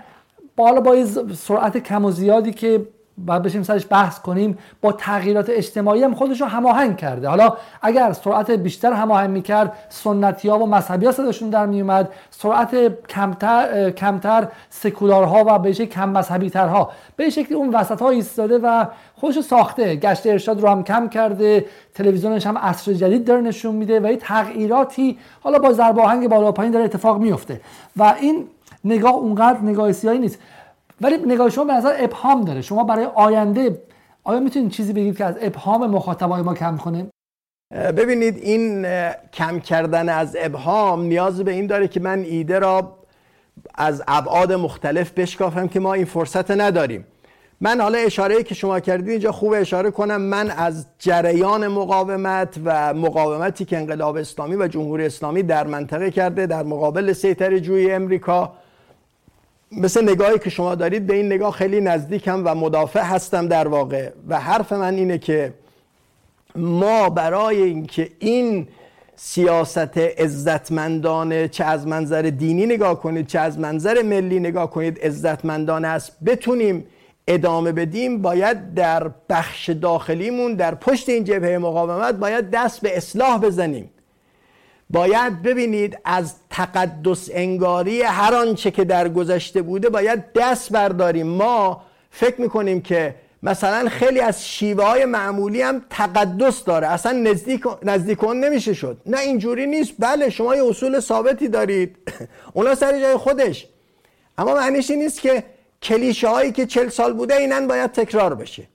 [0.55, 0.95] بالا با
[1.35, 2.87] سرعت کم و زیادی که
[3.17, 7.29] باید بشیم سرش بحث کنیم با تغییرات اجتماعی هم خودش رو هماهنگ کرده.
[7.29, 12.75] حالا اگر سرعت بیشتر هماهنگ می‌کرد سنتی ها و مذهبی ها صداشون در میومد سرعت
[13.07, 18.85] کمتر کمتر سکولارها و به کم مذهبی ترها به شکلی اون وسط ها ایستاده و
[19.15, 19.95] خودش ساخته.
[19.95, 21.65] گشت ارشاد رو هم کم کرده.
[21.95, 26.51] تلویزیونش هم عصر جدید داره نشون میده و این تغییراتی حالا با ضرب آهنگ بالا
[26.51, 27.61] پایین داره اتفاق میفته
[27.97, 28.45] و این
[28.85, 30.39] نگاه اونقدر نگاه سیاهی نیست.
[31.01, 32.61] ولی نگاه شما به نظر ابهام داره.
[32.61, 33.81] شما برای آینده
[34.23, 37.07] آیا می‌تونید چیزی بگید که از ابهام مخاطبای ما کم کنه؟
[37.73, 38.87] ببینید این
[39.33, 42.97] کم کردن از ابهام نیاز به این داره که من ایده را
[43.75, 47.05] از ابعاد مختلف بشکافم که ما این فرصت نداریم.
[47.61, 50.21] من حالا اشاره که شما کردید اینجا خوب اشاره کنم.
[50.21, 56.45] من از جریان مقاومت و مقاومتی که انقلاب اسلامی و جمهوری اسلامی در منطقه کرده
[56.45, 58.53] در مقابل سیطره جوی امریکا
[59.71, 64.09] مثل نگاهی که شما دارید به این نگاه خیلی نزدیکم و مدافع هستم در واقع.
[64.27, 65.53] و حرف من اینه که
[66.55, 68.67] ما برای اینکه این
[69.15, 75.87] سیاست عزتمندانه چه از منظر دینی نگاه کنید چه از منظر ملی نگاه کنید عزتمندانه
[75.87, 76.11] است.
[76.25, 76.85] بتونیم
[77.27, 83.39] ادامه بدیم باید در بخش داخلیمون در پشت این جبهه مقاومت باید دست به اصلاح
[83.39, 83.89] بزنیم.
[84.89, 91.27] باید ببینید از تقدس انگاری هر آنچه که در گذشته بوده باید دست برداریم.
[91.27, 91.81] ما
[92.11, 96.87] فکر می‌کنیم که مثلا خیلی از شیوه های معمولی هم تقدس داره.
[96.87, 98.97] اصلا نزدیک نزدیکون نمیشه شد.
[99.05, 99.93] نه اینجوری نیست.
[99.99, 101.97] بله شما یه اصول ثابتی دارید.
[102.53, 103.67] اونا سر جای خودش.
[104.37, 105.43] اما معنیش نیست که
[105.81, 108.67] کلیشه هایی که چل سال بوده اینن باید تکرار بشه.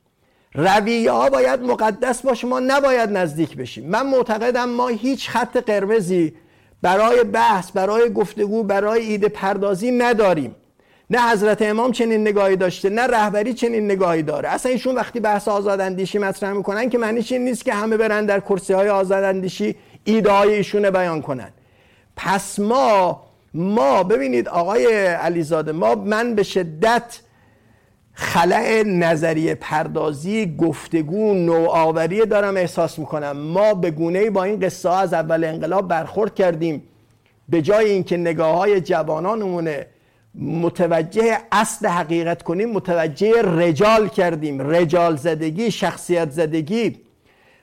[0.55, 3.91] رویه ها باید مقدس باشه ما نباید نزدیک بشیم.
[3.91, 6.35] من معتقدم ما هیچ خط قرمزی
[6.83, 10.57] برای بحث برای گفتگو برای ایده پردازی نداریم.
[11.11, 14.49] نه حضرت امام چنین نگاهی داشته نه رهبری چنین نگاهی داره.
[14.49, 18.41] اصلا ایشون وقتی بحث آزاداندیشی مطرح می‌کنن که معنیش این نیست که همه برن در
[18.41, 21.53] کرسی های آزاداندیشی ایده های ایشون بیان کنن.
[22.17, 23.23] پس ما
[23.55, 27.19] ما ببینید آقای علیزاده ما من به شدت
[28.15, 33.33] خلع نظریه پردازی گفتگو نوآوری دارم احساس می‌کنم.
[33.37, 36.83] ما به گونه با این قصه ها از اول انقلاب برخورد کردیم.
[37.49, 39.87] به جای اینکه نگاه های جوانانمونه
[40.35, 44.71] متوجه اصل حقیقت کنیم متوجه رجال کردیم.
[44.71, 46.99] رجال زدگی شخصیت زدگی.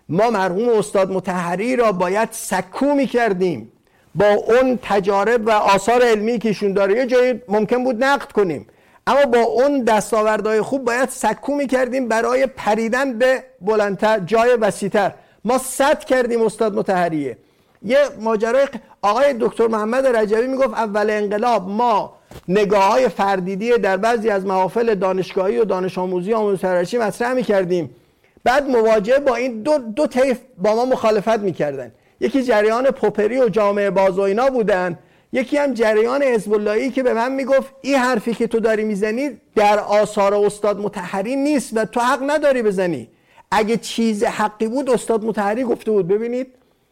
[0.10, 3.72] ما مرحوم استاد متحری را باید سکو کردیم
[4.16, 8.66] با اون تجارب و آثار علمی که ایشون داره یه جایی ممکن بود نقد کنیم.
[9.10, 15.12] اما با اون دستاوردهای خوب باید سکو کردیم برای پریدن به بلندتر جای وسیتر
[15.46, 17.38] ما صد کردیم استاد متحریه.
[17.84, 18.68] یه ماجرای
[19.02, 22.14] آقای دکتر محمد رجبی می‌گفت اول انقلاب ما
[22.48, 27.96] نگاه های فردیدی در بعضی از محافل دانشگاهی و دانش آموزی آموزش پرورشی مطرح می‌کردیم.
[28.44, 31.92] بعد مواجهه با این دو, دو طیف با ما مخالفت می‌کردن.
[32.20, 35.00] یکی جریان پوپری و جامعه باز و اینا بودن.
[35.34, 36.52] یکی هم جریان حزب
[36.92, 41.78] که به من می‌گفت این حرفی که تو داری می‌زنی در آثار استاد متحری نیست
[41.78, 43.10] و تو حق نداری بزنی.
[43.52, 46.48] اگه چیز حقی بود استاد متحری گفته بود ببینید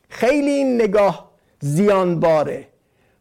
[0.10, 2.68] خیلی این نگاه زیانباره.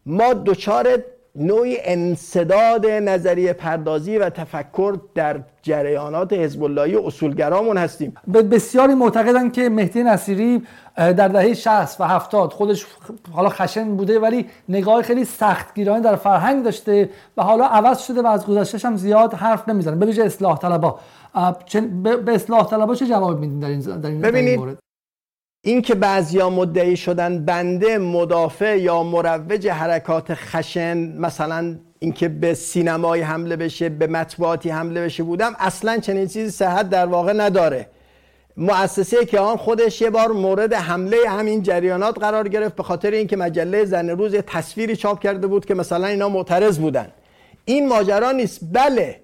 [0.07, 1.05] ما دچار
[1.39, 8.15] نوعی انصداد نظریه پردازی و تفکر در جریانات حزب اللهی اصولگرامون هستیم.
[8.51, 10.63] بسیاری معتقدن که مهدی نصیری
[10.97, 12.87] در دهه 60 و 70 خودش
[13.33, 18.27] حالا خشن بوده ولی نگاه خیلی سختگیرانه در فرهنگ داشته و حالا عوض شده و
[18.27, 19.97] از گذشتهش هم زیاد حرف نمی‌زنه.
[19.97, 20.99] به اصلاح طلبا.
[22.03, 24.79] به اصلاح طلبا چه جواب میدین در این در این ببینید مورد؟
[25.67, 33.23] این که بعضیا مدعی شدن بنده مدافع یا مروج حرکات خشن مثلا اینکه به سینمایی
[33.23, 37.89] حمله بشه به مطبوعاتی حمله بشه بودم اصلا چنین چیزی صحت در واقع نداره.
[38.57, 43.37] مؤسسه که آن خودش یه بار مورد حمله همین جریانات قرار گرفت به خاطر اینکه
[43.37, 47.09] مجله زن روز یه تصویری چاپ کرده بود که مثلا اینا معترض بودن.
[47.65, 48.61] این ماجرا نیست.
[48.73, 49.21] بله.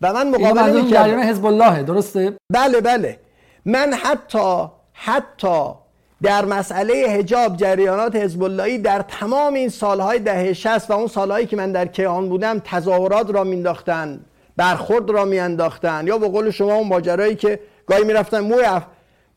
[0.00, 3.18] و من مقابله جریان حزب الله درسته؟ بله بله.
[3.64, 5.81] من حتی حتی
[6.22, 11.56] در مسئله حجاب جریانات حزب در تمام این سالهای دهه 60 و اون سالهایی که
[11.56, 14.20] من در کیهان بودم تظاهرات را مینداختن
[14.56, 18.66] برخورد را میانداختن یا به قول شما اون ماجرایی که گاهی می‌رفتن موی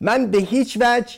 [0.01, 1.15] من به هیچ وجه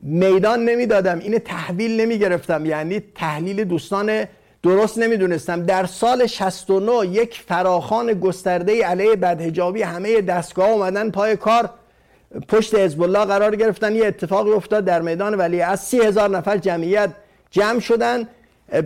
[0.00, 2.66] میدان نمی‌دادم این تحویل نمی‌گرفتم.
[2.66, 4.24] یعنی تحلیل دوستان
[4.62, 5.62] درست نمی‌دونستم.
[5.62, 11.70] در سال 69 یک فراخان گسترده علیه بدهجابی همه دستگاه اومدن پای کار
[12.48, 16.56] پشت حزب الله قرار گرفتن یه اتفاقی افتاد در میدان ولی از سی هزار نفر
[16.56, 17.10] جمعیت
[17.50, 18.28] جمع شدن.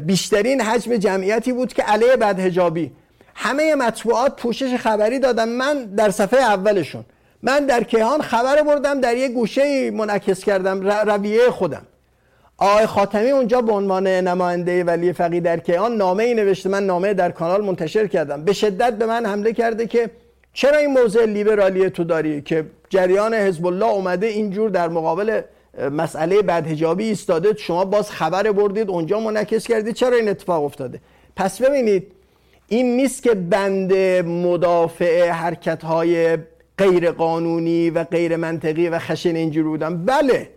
[0.06, 2.90] بیشترین حجم جمعیتی بود که علیه بدهجابی
[3.34, 5.48] همه مطبوعات پوشش خبری دادن.
[5.48, 7.04] من در صفحه اولشون
[7.42, 11.82] من در کیهان خبر بردم در یه گوشه منعکس کردم رویه خودم.
[12.58, 16.68] آقای خاتمی اونجا به عنوان نماینده ولی فقی در کیهان نامه ای نوشته.
[16.68, 18.44] من نامه در کانال منتشر کردم.
[18.44, 20.10] به شدت به من حمله کرده که
[20.52, 25.40] چرا این موضع لیبرالی تو داری که جریان حزب الله اومده اینجور در مقابل
[25.92, 27.56] مسئله بدهجابی ایستاده.
[27.56, 29.94] شما باز خبر بردید اونجا منعکس کردید.
[29.94, 31.00] چرا این اتفاق افتاده؟
[31.36, 32.12] پس ببینید
[32.68, 33.94] این نیست که بند
[34.26, 36.38] مدافع حرکت های
[36.78, 40.48] غیر قانونی و غیر منطقی و خشن اینجور بودم بله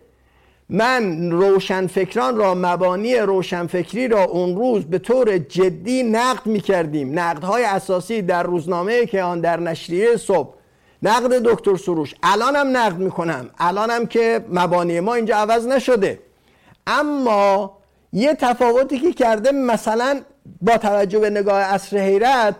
[0.68, 7.64] من روشنفکران را مبانی روشنفکری را اون روز به طور جدی نقد می کردیم نقدهای
[7.64, 10.55] اساسی در روزنامه که آن در نشریه صبح.
[11.06, 12.14] نقد دکتر سروش.
[12.22, 13.50] الانم نقد می‌کنم.
[13.58, 16.18] الانم که مبانی ما اینجا عوض نشده.
[16.86, 17.78] اما
[18.12, 20.20] یه تفاوتی که کرده مثلا
[20.62, 22.54] با توجه به نگاه اصر حیرت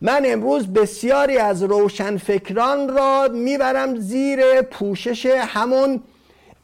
[0.00, 6.02] من امروز بسیاری از روشنفکران را می‌برم زیر پوشش همون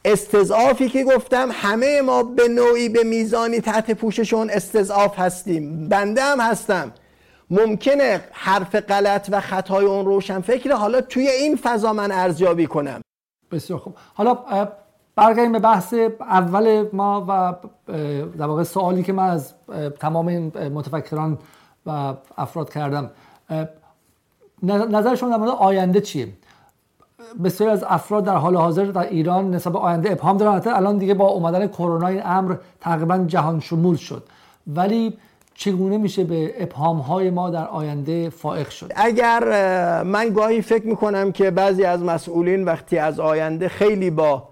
[0.05, 1.49] استضعافی که گفتم.
[1.53, 5.89] همه ما به نوعی به میزانی تحت پوشش اون استضعاف هستیم.
[5.89, 6.93] بنده هم هستم.
[7.51, 13.01] ممکنه حرف غلط و خطای اون روشن فکر حالا توی این فضا من ارزیابی کنم.
[13.51, 13.95] بسیار خوب.
[14.15, 14.39] حالا
[15.17, 17.55] برگردیم به بحث اول ما و
[18.39, 19.55] در واقع سوالی که من از
[20.01, 21.39] تمام این متفکران
[21.87, 23.11] و افراد کردم.
[24.63, 26.29] نظر شما در مورد آینده چیه؟
[27.45, 30.63] بسیاری از افراد در حال حاضر در ایران نسبت آینده ابهام دارن.
[30.67, 34.25] الان دیگه با اومدن کرونا این امر تقریبا جهان شمول شد.
[34.67, 35.19] ولی
[35.55, 39.43] چگونه میشه به ابهام های ما در آینده فائق شد؟ اگر
[40.03, 44.49] من گاهی فکر می‌کنم که بعضی از مسئولین وقتی از آینده خیلی با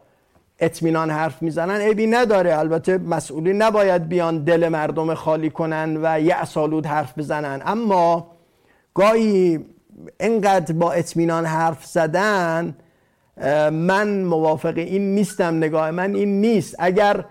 [0.59, 2.59] اطمینان حرف می‌زنن عیبی نداره.
[2.59, 7.63] البته مسئولین نباید بیان دل مردم خالی کنن و یعسالود حرف بزنن.
[7.67, 8.27] اما
[8.95, 9.65] گاهی
[10.21, 12.77] اینقدر با اطمینان حرف زدن
[13.73, 15.57] من موافق این نیستم.
[15.57, 16.77] نگاه من این نیست.
[16.79, 17.25] اگر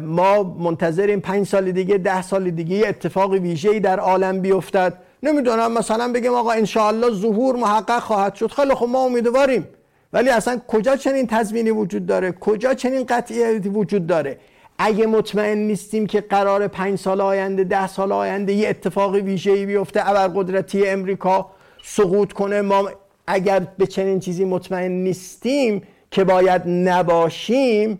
[0.00, 4.98] ما منتظریم پنج سال دیگه ده سال دیگه اتفاق ویژه‌ای در عالم بیفتد.
[5.22, 8.50] نمی‌دونم مثلا بگیم آقا انشاءالله ظهور محقق خواهد شد.
[8.50, 9.68] خیلی خب ما امیدواریم.
[10.12, 14.38] ولی اصلا کجا چنین تضمینی وجود داره؟ کجا چنین قطعیتی وجود داره؟
[14.78, 20.08] اگه مطمئن نیستیم که قرار پنج سال آینده ده سال آینده یه اتفاق ویژه‌ای بیفته
[20.08, 21.50] ابرقدرتی امریکا
[21.84, 22.90] سقوط کنه ما
[23.26, 27.98] اگر به چنین چیزی مطمئن نیستیم که باید نباشیم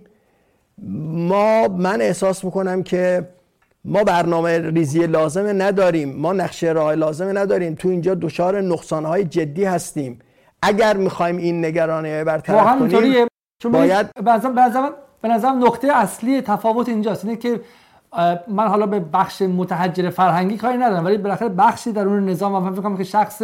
[0.83, 3.29] ما من احساس می‌کنم که
[3.85, 6.17] ما برنامه ریزی لازمه نداریم.
[6.17, 7.75] ما نقشه راه لازمه نداریم.
[7.75, 10.19] تو اینجا دچار نقصانهای جدی هستیم.
[10.63, 13.27] اگر می‌خوایم این نگرانی برطرف کنیم
[13.73, 14.07] باید
[15.23, 17.25] به نظرم نقطه اصلی تفاوت اینجاست.
[17.25, 17.61] اینه که
[18.49, 22.75] من حالا به بخش متحجر فرهنگی کاری ندارم ولی بالاخره بخشی در اون نظام من
[22.75, 23.43] فکر که شخص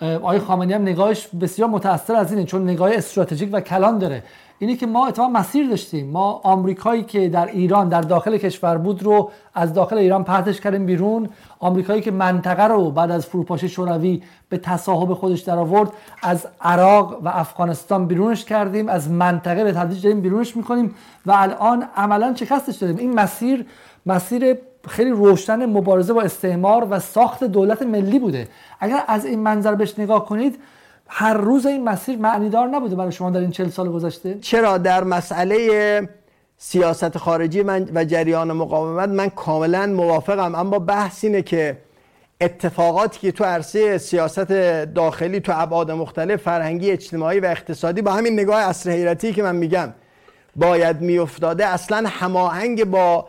[0.00, 4.22] آقای خامنه‌ای هم نگاهش بسیار متأثر از اینه چون نگاه استراتژیک و کلان داره.
[4.62, 6.10] اینی که ما اتفاقا مسیر داشتیم.
[6.10, 10.86] ما آمریکایی که در ایران در داخل کشور بود رو از داخل ایران پرتش کردیم
[10.86, 11.28] بیرون.
[11.58, 15.92] آمریکایی که منطقه رو بعد از فروپاشی شوروی به تصاحب خودش در آورد
[16.22, 20.94] از عراق و افغانستان بیرونش کردیم از منطقه به تدریج داریم بیرونش می‌کنیم
[21.26, 22.96] و الان عملا شکستش دادیم.
[22.96, 23.66] این مسیر
[24.06, 24.58] مسیر
[24.88, 28.48] خیلی روشن مبارزه با استعمار و ساخت دولت ملی بوده.
[28.80, 30.58] اگر از این منظر بهش نگاه کنید
[31.14, 35.04] هر روز این مسیر معنیدار نبوده برای شما در این چل سال گذشته؟ چرا؟ در
[35.04, 36.08] مسئله
[36.58, 40.54] سیاست خارجی من و جریان مقاومت من کاملا موافقم.
[40.54, 41.76] اما بحث اینه که
[42.40, 44.52] اتفاقاتی که تو عرصه سیاست
[44.94, 49.56] داخلی تو ابعاد مختلف فرهنگی اجتماعی و اقتصادی با همین نگاه اصر حیرتی که من
[49.56, 49.92] میگم
[50.56, 53.26] باید میافتاده اصلا هماهنگ با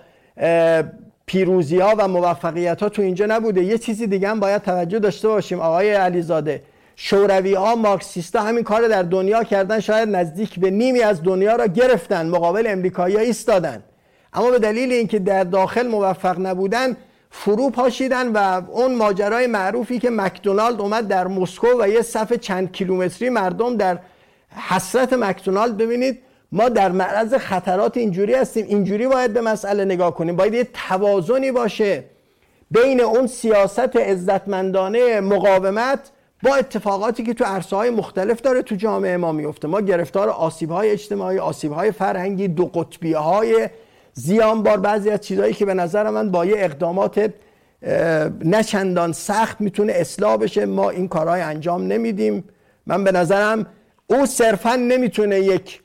[1.25, 3.63] پیروزی ها و موفقیت ها تو اینجا نبوده.
[3.63, 5.59] یه چیزی دیگه هم باید توجه داشته باشیم.
[5.59, 6.61] آقای علیزاده
[7.05, 11.67] شوروی ها مارکسیستا همین کار در دنیا کردن شاید نزدیک به نیمی از دنیا را
[11.67, 13.83] گرفتن مقابل امریکایی ایستادن.
[14.33, 16.97] اما به دلیل اینکه در داخل موفق نبودن
[17.31, 22.71] فرو پاشیدن و اون ماجرای معروفی که مکدونالد اومد در مسکو و یه صف چند
[22.71, 23.99] کیلومتری مردم در
[24.69, 26.19] حسرت مکدونالد ببینید
[26.51, 28.65] ما در معرض خطرات اینجوری هستیم.
[28.65, 30.35] اینجوری باید به مسئله نگاه کنیم.
[30.35, 32.03] باید یه توازنی باشه
[32.71, 36.11] بین اون سیاست عزتمندانه مقاومت
[36.43, 39.67] با اتفاقاتی که تو عرصه های مختلف داره تو جامعه ما میفته.
[39.67, 43.69] ما گرفتار آسیب های اجتماعی آسیب های فرهنگی دو قطبی های
[44.13, 47.33] زیان بار بعضی از چیزهایی که به نظر من با یه اقدامات
[48.45, 50.65] نچندان سخت می‌تونه اصلاح بشه.
[50.65, 52.43] ما این کارهای انجام نمیدیم.
[52.87, 53.65] من به نظرم
[54.07, 55.81] او صرفا نمی‌تونه یک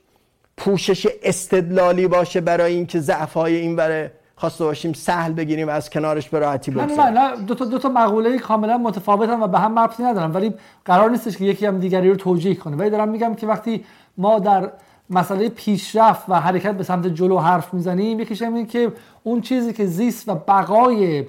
[0.57, 6.29] پوشش استدلالی باشه برای اینکه ضعف‌های این بره خواسته باشیم سهل بگیریم و از کنارش
[6.29, 9.79] به راحتی بگذاریم نه نه دو تا دو تا مقوله کاملا متفاوتن و به هم
[9.79, 10.53] ربطی ندارن ولی
[10.85, 12.75] قرار نیستش که یکی هم دیگری رو توجیه کنه.
[12.75, 13.85] ولی دارم میگم که وقتی
[14.17, 14.71] ما در
[15.09, 18.91] مسئله پیشرفت و حرکت به سمت جلو حرف می‌زنیم یکیش این که
[19.23, 21.25] اون چیزی که زیست و بقای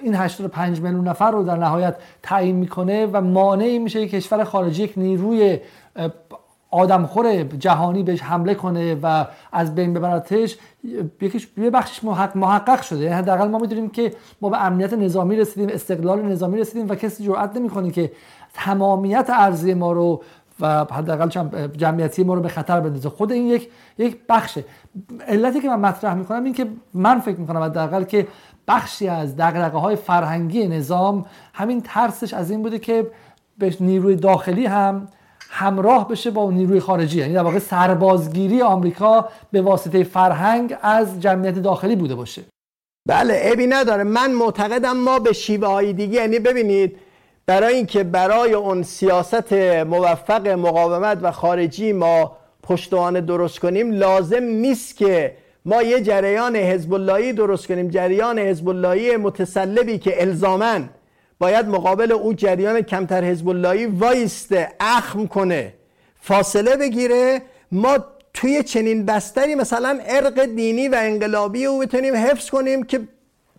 [0.00, 4.82] این 85 میلیون نفر رو در نهایت تعیین می‌کنه و مانعی میشه یک کشور خارجی
[4.82, 5.58] یک نیروی
[6.70, 10.56] آدمخور جهانی بهش حمله کنه و از بین ببرتش
[11.20, 12.04] یکیش یه بخشش
[12.34, 13.00] محقق شده.
[13.00, 17.24] یعنی حداقل ما می‌دونیم که ما به امنیت نظامی رسیدیم استقلال نظامی رسیدیم و کسی
[17.24, 18.12] جرئت نمی‌کنه که
[18.54, 20.22] تمامیت ارزی ما رو
[20.60, 21.28] و حداقل
[21.76, 23.08] جمعیتی ما رو به خطر بندازه.
[23.08, 24.64] خود این یک یک بخشه.
[25.28, 28.26] علتی که من مطرح می‌کنم این که من فکر می‌کنم حداقل که
[28.68, 33.10] بخشی از دغدغه های فرهنگی نظام همین ترسش از این بوده که
[33.58, 35.08] به نیروی داخلی هم
[35.52, 37.18] همراه بشه با نیروی خارجی.
[37.18, 42.42] یعنی در واقع سربازگیری آمریکا به واسطه فرهنگ از جمعیت داخلی بوده باشه.
[43.08, 44.02] بله ابی نداره.
[44.04, 46.96] من معتقدم ما به شیوه های دیگه یعنی ببینید
[47.46, 54.96] برای اینکه برای اون سیاست موفق مقاومت و خارجی ما پشتوانه درست کنیم لازم نیست
[54.96, 57.88] که ما یه جریان حزب درست کنیم.
[57.88, 58.68] جریان حزب
[59.16, 60.88] متسلبی که الزامن
[61.40, 65.74] باید مقابل اون جریان کمتر حزب اللهی وایسته اخم کنه
[66.20, 67.42] فاصله بگیره.
[67.72, 67.98] ما
[68.34, 73.00] توی چنین بستری مثلا ارق دینی و انقلابی رو بتونیم حفظ کنیم که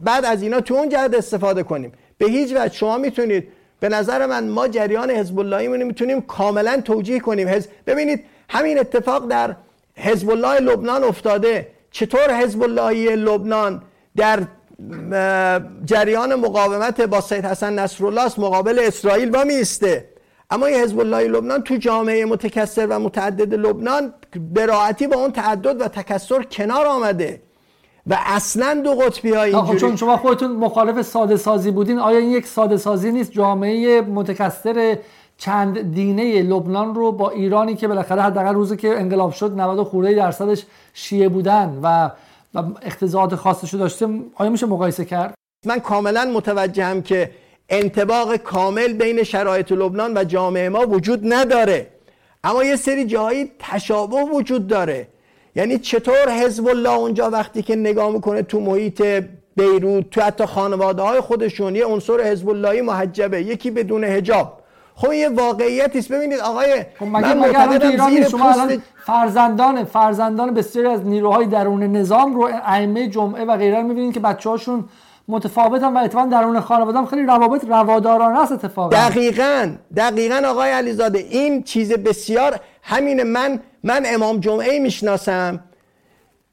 [0.01, 1.91] بعد از اینا تو اون جهت استفاده کنیم.
[2.17, 3.47] به هیچ وجه شما می‌تونید
[3.79, 7.47] به نظر من ما جریان حزب اللهی می‌تونیم کاملا توجیه کنیم.
[7.47, 9.55] حزب ببینید همین اتفاق در
[9.95, 11.67] حزب الله لبنان افتاده.
[11.91, 13.82] چطور حزب اللهی لبنان
[14.17, 14.39] در
[15.86, 20.09] جریان مقاومت با سید حسن نصرالله مقابل اسرائیل با میسته.
[20.51, 24.13] اما این حزب الله لبنان تو جامعه متکثر و متعدد لبنان
[24.53, 27.41] به راحتی با اون تعدد و تکثر کنار آمده.
[28.07, 32.32] و اصلا دو قطبی های اینجوری چون شما خودتون مخالف ساده سازی بودین آیا این
[32.32, 34.97] یک ساده سازی نیست جامعه متکثر
[35.38, 40.13] چند دینه لبنان رو با ایرانی که بالاخره حداقل روزی که انقلاب شد 90 خورده
[40.13, 42.09] درصدش شیعه بودن و
[42.53, 45.33] و اقتضاعات خاصش داشته آیا میشه مقایسه کرد؟
[45.65, 47.31] من کاملا متوجهم که
[47.69, 51.87] انتباق کامل بین شرایط لبنان و جامعه ما وجود نداره.
[52.43, 55.07] اما یه سری جایی تشابه وجود داره.
[55.55, 59.23] یعنی چطور حزب الله اونجا وقتی که نگاه می‌کنه تو محیط
[59.55, 64.61] بیروت تو حتی خانواده های خودشون یه عنصر حزب اللهی محجبه یکی بدون هجاب
[65.01, 66.11] خب یه واقعیتی است.
[66.11, 72.35] ببینید آقای خب مگه مگه ایران شما الان فرزندان فرزندان بسیاری از نیروهای درون نظام
[72.35, 74.85] رو ائمه جمعه و غیره می‌بینید که بچه‌هاشون
[75.27, 78.89] متفاوتن و اتفاقا درون خانواده هم خیلی روابط روادارانه است اتفاقا.
[78.89, 85.59] دقیقا دقیقا آقای علیزاده این چیز بسیار همین من من امام جمعه می‌شناسم.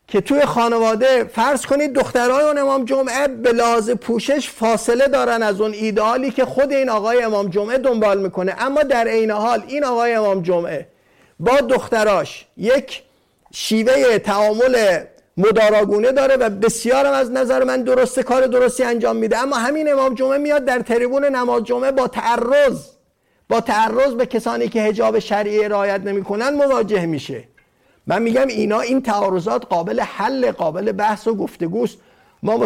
[0.09, 5.61] که توی خانواده فرض کنید دخترای اون امام جمعه به لحاظ پوشش فاصله دارن از
[5.61, 8.55] اون ایدئالی که خود این آقای امام جمعه دنبال می‌کنه.
[8.59, 10.89] اما در عین حال این آقای امام جمعه
[11.41, 13.03] با دختراش یک
[13.53, 14.99] شیوه تعامل
[15.37, 19.39] مداراگونه داره و بسیارم از نظر من درسته کار درستی انجام میده.
[19.39, 22.87] اما همین امام جمعه میاد در تریبون نماز جمعه با تعرض
[23.49, 27.45] با تعرض به کسانی که حجاب شرعی رعایت نمی‌کنن مواجه میشه.
[28.09, 31.99] من میگم اینا این تعارضات قابل حل قابل بحث و گفتگوست.
[32.43, 32.57] ما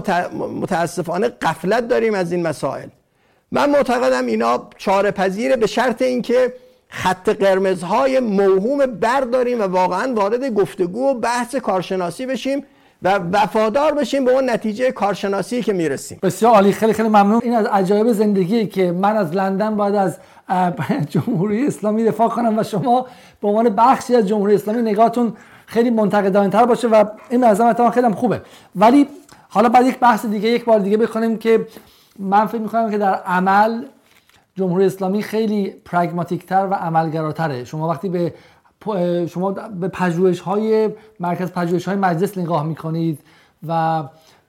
[0.61, 2.88] متاسفانه قفلت داریم از این مسائل.
[3.53, 6.55] من معتقدم اینا چاره پذیره به شرط اینکه
[6.88, 12.64] خط قرمزهای موهوم برداریم و واقعا وارد گفتگو و بحث کارشناسی بشیم
[13.03, 16.18] و وفادار بشیم به اون نتیجه کارشناسی که می‌رسیم.
[16.22, 16.72] بسیار عالی.
[16.72, 17.40] خیلی خیلی ممنون.
[17.43, 20.16] این از عجایب زندگی که من از لندن باید از
[21.11, 23.07] جمهوری اسلامی دفاع کنم و شما
[23.40, 25.32] به عنوان بخشی از جمهوری اسلامی نگاهتون
[25.66, 28.43] خیلی منتقدانه تر باشه و این نظر خیلی هم خوبه.
[28.76, 29.07] ولی
[29.49, 31.66] حالا بعد یک بحث دیگه یک بار دیگه بکنیم که
[32.18, 33.84] من فکر می‌کنم که در عمل
[34.57, 37.64] جمهوری اسلامی خیلی پرگماتیک تر و عملگراتره.
[37.64, 38.34] شما وقتی به
[39.26, 40.90] شما به پژوهش های
[41.20, 43.18] مرکز پژوهش های مجلس نگاه می‌کنید
[43.68, 44.03] و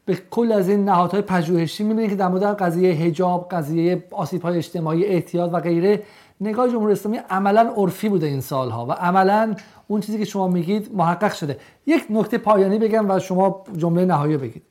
[0.06, 4.58] به کل از این نهادهای پژوهشی می‌بینید که در مورد قضیه حجاب قضیه آسیب های
[4.58, 6.04] اجتماعی احتیاط و غیره
[6.42, 9.56] نگاه جمهوری اسلامی عملا عرفی بوده این سالها و عملا
[9.88, 11.58] اون چیزی که شما میگید محقق شده.
[11.86, 14.64] یک نکته پایانی بگم و شما جمله نهایی بگید.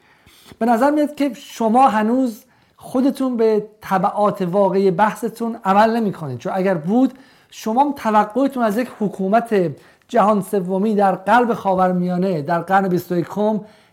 [0.58, 2.44] به نظر میاد که شما هنوز
[2.76, 7.12] خودتون به طبعات واقعی بحثتون عمل نمی کنید چون اگر بود
[7.50, 9.72] شما توقعتون از یک حکومت
[10.08, 13.26] جهان سومی در قلب خاورمیانه در قرن 21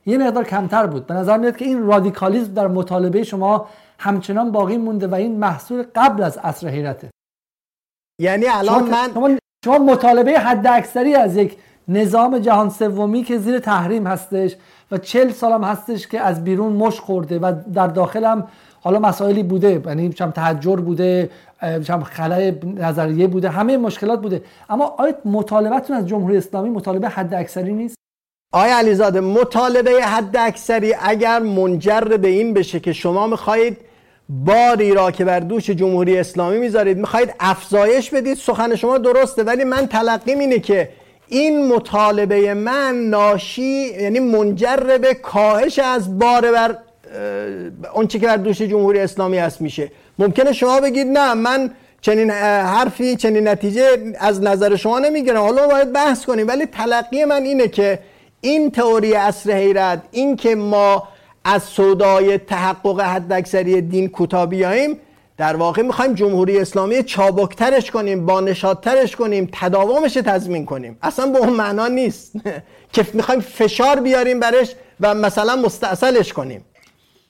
[0.06, 1.08] یه مقدار کمتر بود.
[1.08, 3.68] به نظر میاد که این رادیکالیزم در مطالبه شما
[4.00, 7.10] همچنان باقی مونده و این محصول قبل از عصر حیرته.
[8.22, 9.30] یعنی الان شما من شما,
[9.66, 14.56] شما مطالبه حد اکثری از یک نظام جهان سومی که زیر تحریم هستش
[14.92, 18.48] و چل سال هم هستش که از بیرون مش خورده و در داخل هم
[18.82, 19.82] حالا مسائلی بوده.
[19.86, 21.30] یعنی چم تحجر بوده
[21.84, 24.44] چم خلای نظریه بوده همه مشکلات بوده.
[24.70, 27.96] اما آیا مطالبتون از جمهوری اسلامی مطالبه حد اکثری نیست؟
[28.52, 33.78] آیا علیزاده مطالبه حد اکثری اگر منجر به این بشه که شما می‌خواهید
[34.30, 39.64] باری را که بر دوش جمهوری اسلامی می‌ذارید می‌خواهید افزایش بدید سخن شما درسته ولی
[39.64, 40.90] من تلقیم اینه که
[41.28, 46.78] این مطالبه من ناشی یعنی منجر به کاهش از بار بر
[47.94, 49.92] اون که بر دوش جمهوری اسلامی هست میشه.
[50.20, 51.72] ممکنه شما بگید نه من
[52.02, 55.38] چنین حرفی چنین نتیجه از نظر شما نمی‌گیرم.
[55.38, 58.00] حالا باید بحث کنیم ولی تلقی من اینه که
[58.42, 61.08] این تئوری اصر حیرت این که ما
[61.44, 64.98] از صدای تحقق حداکثری دین کوتاه بیاییم
[65.38, 70.98] در واقع می‌خوایم جمهوری اسلامی چابکترش کنیم با نشادترش کنیم تداومش تضمین کنیم.
[71.02, 72.32] اصلا به اون معنا نیست.
[72.94, 76.66] که می‌خوایم فشار بیاریم برش و مثلا مستاصلش کنیم.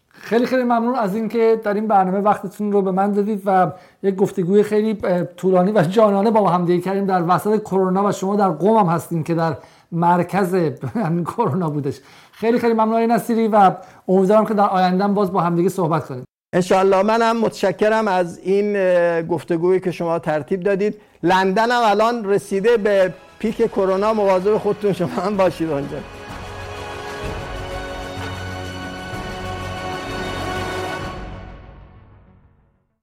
[0.09, 3.71] خیلی خیلی ممنون از اینکه در این برنامه وقتتون رو به من دادید و
[4.03, 4.97] یک گفتگوی خیلی
[5.37, 7.05] طولانی و جانانه با هم دیگه کردیم.
[7.05, 9.57] در وسط کرونا و شما در قوم هم هستیم که در
[9.91, 10.53] مرکز
[10.95, 11.99] همین کرونا بودش.
[12.31, 13.71] خیلی خیلی ممنون نصیری و
[14.07, 16.23] امیدوارم که در آینده باز با همدیگه صحبت کنیم.
[16.53, 18.73] انشاءالله منم متشکرم از این
[19.21, 20.95] گفتگویی که شما ترتیب دادید.
[21.23, 24.13] لندن هم الان رسیده به پیک کرونا.
[24.13, 25.97] مواظب خودتون شما هم باشید اونجا